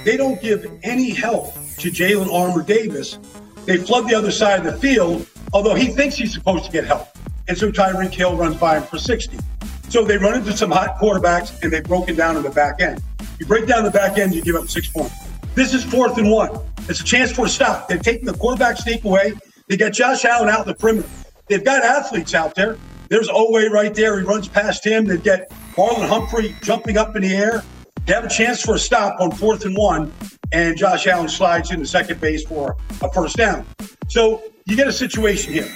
They 0.04 0.18
don't 0.18 0.42
give 0.42 0.66
any 0.84 1.12
help 1.12 1.54
to 1.54 1.90
Jalen 1.90 2.32
Armour 2.32 2.64
Davis. 2.64 3.18
They 3.66 3.78
flood 3.78 4.10
the 4.10 4.16
other 4.16 4.32
side 4.32 4.66
of 4.66 4.74
the 4.74 4.80
field, 4.80 5.26
although 5.54 5.76
he 5.76 5.88
thinks 5.88 6.16
he's 6.16 6.34
supposed 6.34 6.66
to 6.66 6.72
get 6.72 6.86
help. 6.86 7.08
And 7.48 7.58
so 7.58 7.72
Tyreek 7.72 8.14
Hill 8.14 8.36
runs 8.36 8.58
by 8.58 8.78
him 8.78 8.84
for 8.84 8.98
60. 8.98 9.38
So 9.90 10.04
they 10.04 10.18
run 10.18 10.36
into 10.36 10.56
some 10.56 10.72
hot 10.72 10.98
quarterbacks 10.98 11.62
and 11.62 11.72
they've 11.72 11.84
broken 11.84 12.16
down 12.16 12.38
in 12.38 12.44
the 12.44 12.50
back 12.50 12.82
end. 12.82 13.02
You 13.40 13.46
break 13.46 13.68
down 13.68 13.84
the 13.84 13.92
back 13.92 14.18
end, 14.18 14.34
you 14.34 14.42
give 14.42 14.56
up 14.56 14.70
six 14.70 14.88
points. 14.88 15.16
This 15.56 15.74
is 15.74 15.84
fourth 15.84 16.18
and 16.18 16.30
one. 16.30 16.58
It's 16.90 17.02
a 17.02 17.04
chance 17.04 17.32
for 17.32 17.46
a 17.46 17.50
stop. 17.50 17.88
They've 17.88 18.02
taken 18.02 18.26
the 18.26 18.34
quarterback 18.34 18.78
sneak 18.78 19.04
away. 19.04 19.34
They 19.70 19.78
got 19.78 19.94
Josh 19.94 20.26
Allen 20.26 20.50
out 20.50 20.62
in 20.62 20.68
the 20.68 20.76
perimeter. 20.76 21.08
They've 21.48 21.64
got 21.64 21.84
athletes 21.84 22.34
out 22.34 22.56
there. 22.56 22.78
There's 23.10 23.28
Oweh 23.30 23.70
right 23.70 23.94
there. 23.94 24.20
He 24.20 24.26
runs 24.26 24.48
past 24.48 24.86
him. 24.86 25.06
They've 25.06 25.22
get 25.22 25.50
Marlon 25.76 26.08
Humphrey 26.08 26.56
jumping 26.62 26.98
up 26.98 27.16
in 27.16 27.22
the 27.24 27.36
air. 27.36 27.64
They 28.06 28.14
have 28.14 28.26
a 28.26 28.30
chance 28.30 28.62
for 28.62 28.76
a 28.76 28.80
stop 28.80 29.20
on 29.20 29.32
fourth 29.32 29.66
and 29.66 29.76
one, 29.78 30.12
and 30.52 30.78
Josh 30.78 31.08
Allen 31.08 31.30
slides 31.30 31.72
into 31.72 31.86
second 31.86 32.20
base 32.20 32.44
for 32.44 32.76
a 33.02 33.12
first 33.12 33.38
down. 33.38 33.66
So 34.08 34.44
you 34.66 34.76
get 34.76 34.88
a 34.88 34.94
situation 34.94 35.54
here. 35.54 35.68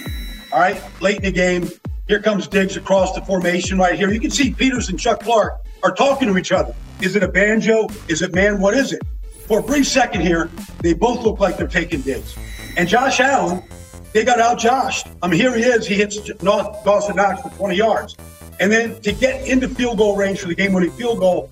All 0.52 0.60
right, 0.60 0.82
late 1.00 1.18
in 1.18 1.22
the 1.24 1.32
game, 1.32 1.68
here 2.06 2.20
comes 2.20 2.48
Diggs 2.48 2.76
across 2.76 3.14
the 3.14 3.22
formation 3.22 3.78
right 3.78 3.94
here. 3.94 4.10
You 4.10 4.20
can 4.20 4.30
see 4.30 4.52
Peters 4.52 4.88
and 4.88 4.98
Chuck 4.98 5.20
Clark 5.22 5.60
are 5.82 5.94
talking 5.94 6.28
to 6.28 6.38
each 6.38 6.52
other. 6.52 6.74
Is 7.00 7.16
it 7.16 7.22
a 7.22 7.28
banjo? 7.28 7.88
Is 8.08 8.22
it 8.22 8.34
man? 8.34 8.60
What 8.60 8.74
is 8.74 8.92
it? 8.92 9.02
For 9.46 9.60
a 9.60 9.62
brief 9.62 9.86
second 9.86 10.22
here, 10.22 10.50
they 10.82 10.94
both 10.94 11.24
look 11.24 11.40
like 11.40 11.56
they're 11.56 11.66
taking 11.66 12.00
Diggs. 12.00 12.36
And 12.76 12.88
Josh 12.88 13.20
Allen, 13.20 13.62
they 14.12 14.24
got 14.24 14.40
out 14.40 14.58
joshed. 14.58 15.10
I 15.22 15.28
mean, 15.28 15.38
here 15.38 15.54
he 15.54 15.62
is. 15.62 15.86
He 15.86 15.94
hits 15.94 16.18
Dawson 16.18 17.16
Knox 17.16 17.42
for 17.42 17.50
20 17.50 17.76
yards. 17.76 18.16
And 18.60 18.72
then 18.72 19.00
to 19.02 19.12
get 19.12 19.46
into 19.46 19.68
field 19.68 19.98
goal 19.98 20.16
range 20.16 20.40
for 20.40 20.48
the 20.48 20.54
game 20.54 20.72
winning 20.72 20.90
field 20.92 21.20
goal, 21.20 21.50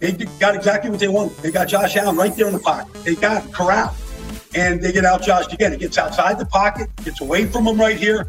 they 0.00 0.12
got 0.12 0.54
exactly 0.54 0.90
what 0.90 1.00
they 1.00 1.08
wanted. 1.08 1.36
They 1.38 1.50
got 1.50 1.68
Josh 1.68 1.96
Allen 1.96 2.16
right 2.16 2.34
there 2.34 2.46
in 2.46 2.54
the 2.54 2.58
pocket. 2.60 2.92
They 3.04 3.14
got 3.14 3.42
him 3.42 3.52
corralled. 3.52 3.94
And 4.54 4.80
they 4.82 4.92
get 4.92 5.04
out 5.04 5.22
joshed 5.22 5.52
again. 5.52 5.72
It 5.72 5.80
gets 5.80 5.98
outside 5.98 6.38
the 6.38 6.46
pocket, 6.46 6.88
gets 7.04 7.20
away 7.20 7.44
from 7.46 7.66
him 7.66 7.78
right 7.78 7.96
here. 7.96 8.28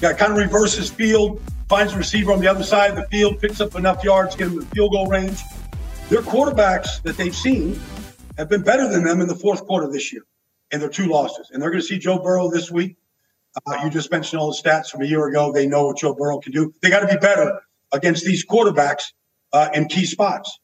Got 0.00 0.18
kind 0.18 0.32
of 0.32 0.38
reverses 0.38 0.90
field, 0.90 1.40
finds 1.68 1.92
a 1.92 1.98
receiver 1.98 2.32
on 2.32 2.40
the 2.40 2.48
other 2.48 2.64
side 2.64 2.90
of 2.90 2.96
the 2.96 3.06
field, 3.08 3.40
picks 3.40 3.60
up 3.60 3.76
enough 3.76 4.02
yards, 4.02 4.34
to 4.34 4.38
get 4.38 4.48
him 4.48 4.60
to 4.60 4.66
field 4.66 4.92
goal 4.92 5.06
range. 5.06 5.40
Their 6.08 6.22
quarterbacks 6.22 7.00
that 7.02 7.16
they've 7.16 7.34
seen 7.34 7.80
have 8.36 8.48
been 8.48 8.62
better 8.62 8.88
than 8.88 9.04
them 9.04 9.20
in 9.20 9.28
the 9.28 9.36
fourth 9.36 9.64
quarter 9.66 9.90
this 9.90 10.12
year 10.12 10.22
in 10.72 10.80
their 10.80 10.88
two 10.88 11.06
losses. 11.06 11.50
And 11.52 11.62
they're 11.62 11.70
going 11.70 11.80
to 11.80 11.86
see 11.86 11.98
Joe 11.98 12.18
Burrow 12.18 12.50
this 12.50 12.70
week. 12.70 12.96
Uh, 13.66 13.78
you 13.84 13.90
just 13.90 14.10
mentioned 14.10 14.40
all 14.40 14.50
the 14.50 14.56
stats 14.56 14.88
from 14.88 15.02
a 15.02 15.04
year 15.04 15.26
ago. 15.26 15.52
They 15.52 15.66
know 15.66 15.86
what 15.86 15.98
Joe 15.98 16.14
Burrow 16.14 16.38
can 16.38 16.52
do. 16.52 16.72
They 16.80 16.88
got 16.88 17.00
to 17.00 17.06
be 17.06 17.18
better 17.18 17.60
against 17.92 18.24
these 18.24 18.44
quarterbacks 18.44 19.12
uh, 19.52 19.68
in 19.74 19.88
key 19.88 20.06
spots. 20.06 20.58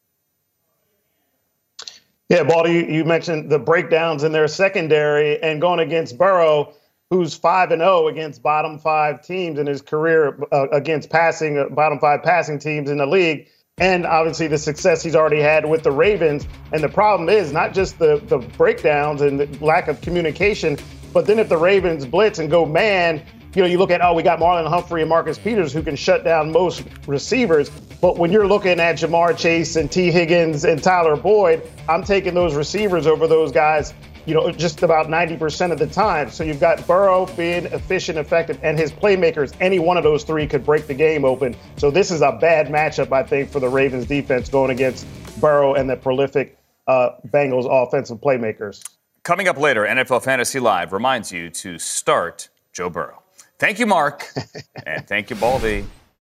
Yeah, 2.30 2.42
Baldy, 2.42 2.86
you 2.90 3.04
mentioned 3.04 3.50
the 3.50 3.58
breakdowns 3.58 4.22
in 4.22 4.32
their 4.32 4.48
secondary 4.48 5.42
and 5.42 5.60
going 5.60 5.80
against 5.80 6.18
Burrow, 6.18 6.74
who's 7.10 7.34
5 7.34 7.70
and 7.70 7.80
0 7.80 8.08
against 8.08 8.42
bottom 8.42 8.78
five 8.78 9.22
teams 9.22 9.58
in 9.58 9.66
his 9.66 9.80
career 9.80 10.38
uh, 10.52 10.68
against 10.68 11.08
passing, 11.08 11.58
uh, 11.58 11.68
bottom 11.70 11.98
five 11.98 12.22
passing 12.22 12.58
teams 12.58 12.90
in 12.90 12.98
the 12.98 13.06
league. 13.06 13.48
And 13.80 14.06
obviously 14.06 14.48
the 14.48 14.58
success 14.58 15.02
he's 15.02 15.14
already 15.14 15.40
had 15.40 15.68
with 15.68 15.82
the 15.82 15.92
Ravens. 15.92 16.46
And 16.72 16.82
the 16.82 16.88
problem 16.88 17.28
is 17.28 17.52
not 17.52 17.72
just 17.72 17.98
the, 17.98 18.20
the 18.26 18.38
breakdowns 18.38 19.20
and 19.20 19.40
the 19.40 19.64
lack 19.64 19.88
of 19.88 20.00
communication, 20.00 20.76
but 21.12 21.26
then 21.26 21.38
if 21.38 21.48
the 21.48 21.56
Ravens 21.56 22.04
blitz 22.04 22.38
and 22.38 22.50
go 22.50 22.66
man, 22.66 23.22
you 23.54 23.62
know, 23.62 23.68
you 23.68 23.78
look 23.78 23.90
at, 23.90 24.02
oh, 24.02 24.12
we 24.12 24.22
got 24.22 24.38
Marlon 24.38 24.68
Humphrey 24.68 25.00
and 25.00 25.08
Marcus 25.08 25.38
Peters 25.38 25.72
who 25.72 25.82
can 25.82 25.96
shut 25.96 26.22
down 26.22 26.52
most 26.52 26.84
receivers. 27.06 27.70
But 28.00 28.18
when 28.18 28.30
you're 28.30 28.46
looking 28.46 28.78
at 28.78 28.96
Ja'Marr 28.96 29.36
Chase 29.36 29.76
and 29.76 29.90
Tee 29.90 30.10
Higgins 30.10 30.64
and 30.64 30.82
Tyler 30.82 31.16
Boyd, 31.16 31.68
I'm 31.88 32.04
taking 32.04 32.34
those 32.34 32.54
receivers 32.54 33.06
over 33.06 33.26
those 33.26 33.50
guys, 33.50 33.94
you 34.28 34.34
know, 34.34 34.52
just 34.52 34.82
about 34.82 35.06
90% 35.06 35.72
of 35.72 35.78
the 35.78 35.86
time. 35.86 36.30
So 36.30 36.44
you've 36.44 36.60
got 36.60 36.86
Burrow 36.86 37.24
being 37.34 37.64
efficient, 37.66 38.18
effective, 38.18 38.60
and 38.62 38.78
his 38.78 38.92
playmakers. 38.92 39.54
Any 39.58 39.78
one 39.78 39.96
of 39.96 40.02
those 40.02 40.22
three 40.22 40.46
could 40.46 40.66
break 40.66 40.86
the 40.86 40.92
game 40.92 41.24
open. 41.24 41.56
So 41.78 41.90
this 41.90 42.10
is 42.10 42.20
a 42.20 42.32
bad 42.32 42.68
matchup, 42.68 43.10
I 43.10 43.22
think, 43.22 43.50
for 43.50 43.58
the 43.58 43.70
Ravens 43.70 44.04
defense 44.04 44.50
going 44.50 44.70
against 44.70 45.06
Burrow 45.40 45.72
and 45.74 45.88
the 45.88 45.96
prolific 45.96 46.58
uh, 46.86 47.12
Bengals 47.28 47.66
offensive 47.70 48.18
playmakers. 48.18 48.86
Coming 49.22 49.48
up 49.48 49.56
later, 49.56 49.86
NFL 49.86 50.22
Fantasy 50.22 50.60
Live 50.60 50.92
reminds 50.92 51.32
you 51.32 51.48
to 51.48 51.78
start 51.78 52.50
Joe 52.74 52.90
Burrow. 52.90 53.22
Thank 53.58 53.78
you, 53.78 53.86
Marc. 53.86 54.26
and 54.86 55.08
thank 55.08 55.30
you, 55.30 55.36
Baldy. 55.36 55.86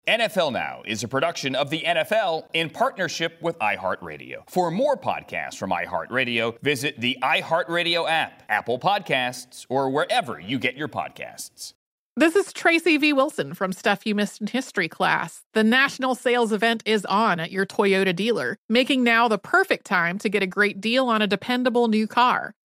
NFL 0.07 0.53
Now 0.53 0.83
is 0.85 1.03
a 1.03 1.09
production 1.09 1.57
of 1.57 1.69
the 1.69 1.83
NFL 1.85 2.45
in 2.55 2.71
partnership 2.71 3.43
with 3.43 3.59
iHeartRadio. 3.59 4.49
For 4.49 4.71
more 4.71 4.97
podcasts 4.97 5.57
from 5.57 5.71
iHeartRadio, 5.71 6.61
visit 6.63 7.01
the 7.01 7.19
iHeartRadio 7.25 8.09
app, 8.09 8.45
Apple 8.49 8.79
Podcasts, 8.79 9.67
or 9.69 9.91
wherever 9.91 10.39
you 10.39 10.61
get 10.61 10.77
your 10.77 10.87
podcasts. 10.87 11.75
This 12.19 12.37
is 12.37 12.53
Tracy 12.53 12.97
V. 12.97 13.13
Wilson 13.13 13.53
from 13.53 13.73
Stuff 13.73 14.07
You 14.07 14.15
Missed 14.15 14.41
in 14.41 14.47
History 14.47 14.89
class. 14.89 15.43
The 15.55 15.65
national 15.65 16.15
sales 16.15 16.51
event 16.51 16.83
is 16.87 17.05
on 17.05 17.41
at 17.41 17.51
your 17.51 17.67
Toyota 17.67 18.15
dealer, 18.15 18.57
making 18.69 19.03
now 19.05 19.27
the 19.29 19.37
perfect 19.37 19.85
time 19.85 20.19
to 20.21 20.31
get 20.31 20.43
a 20.43 20.47
great 20.47 20.81
deal 20.81 21.09
on 21.09 21.21
a 21.21 21.27
dependable 21.27 21.89
new 21.89 22.07
car. 22.07 22.55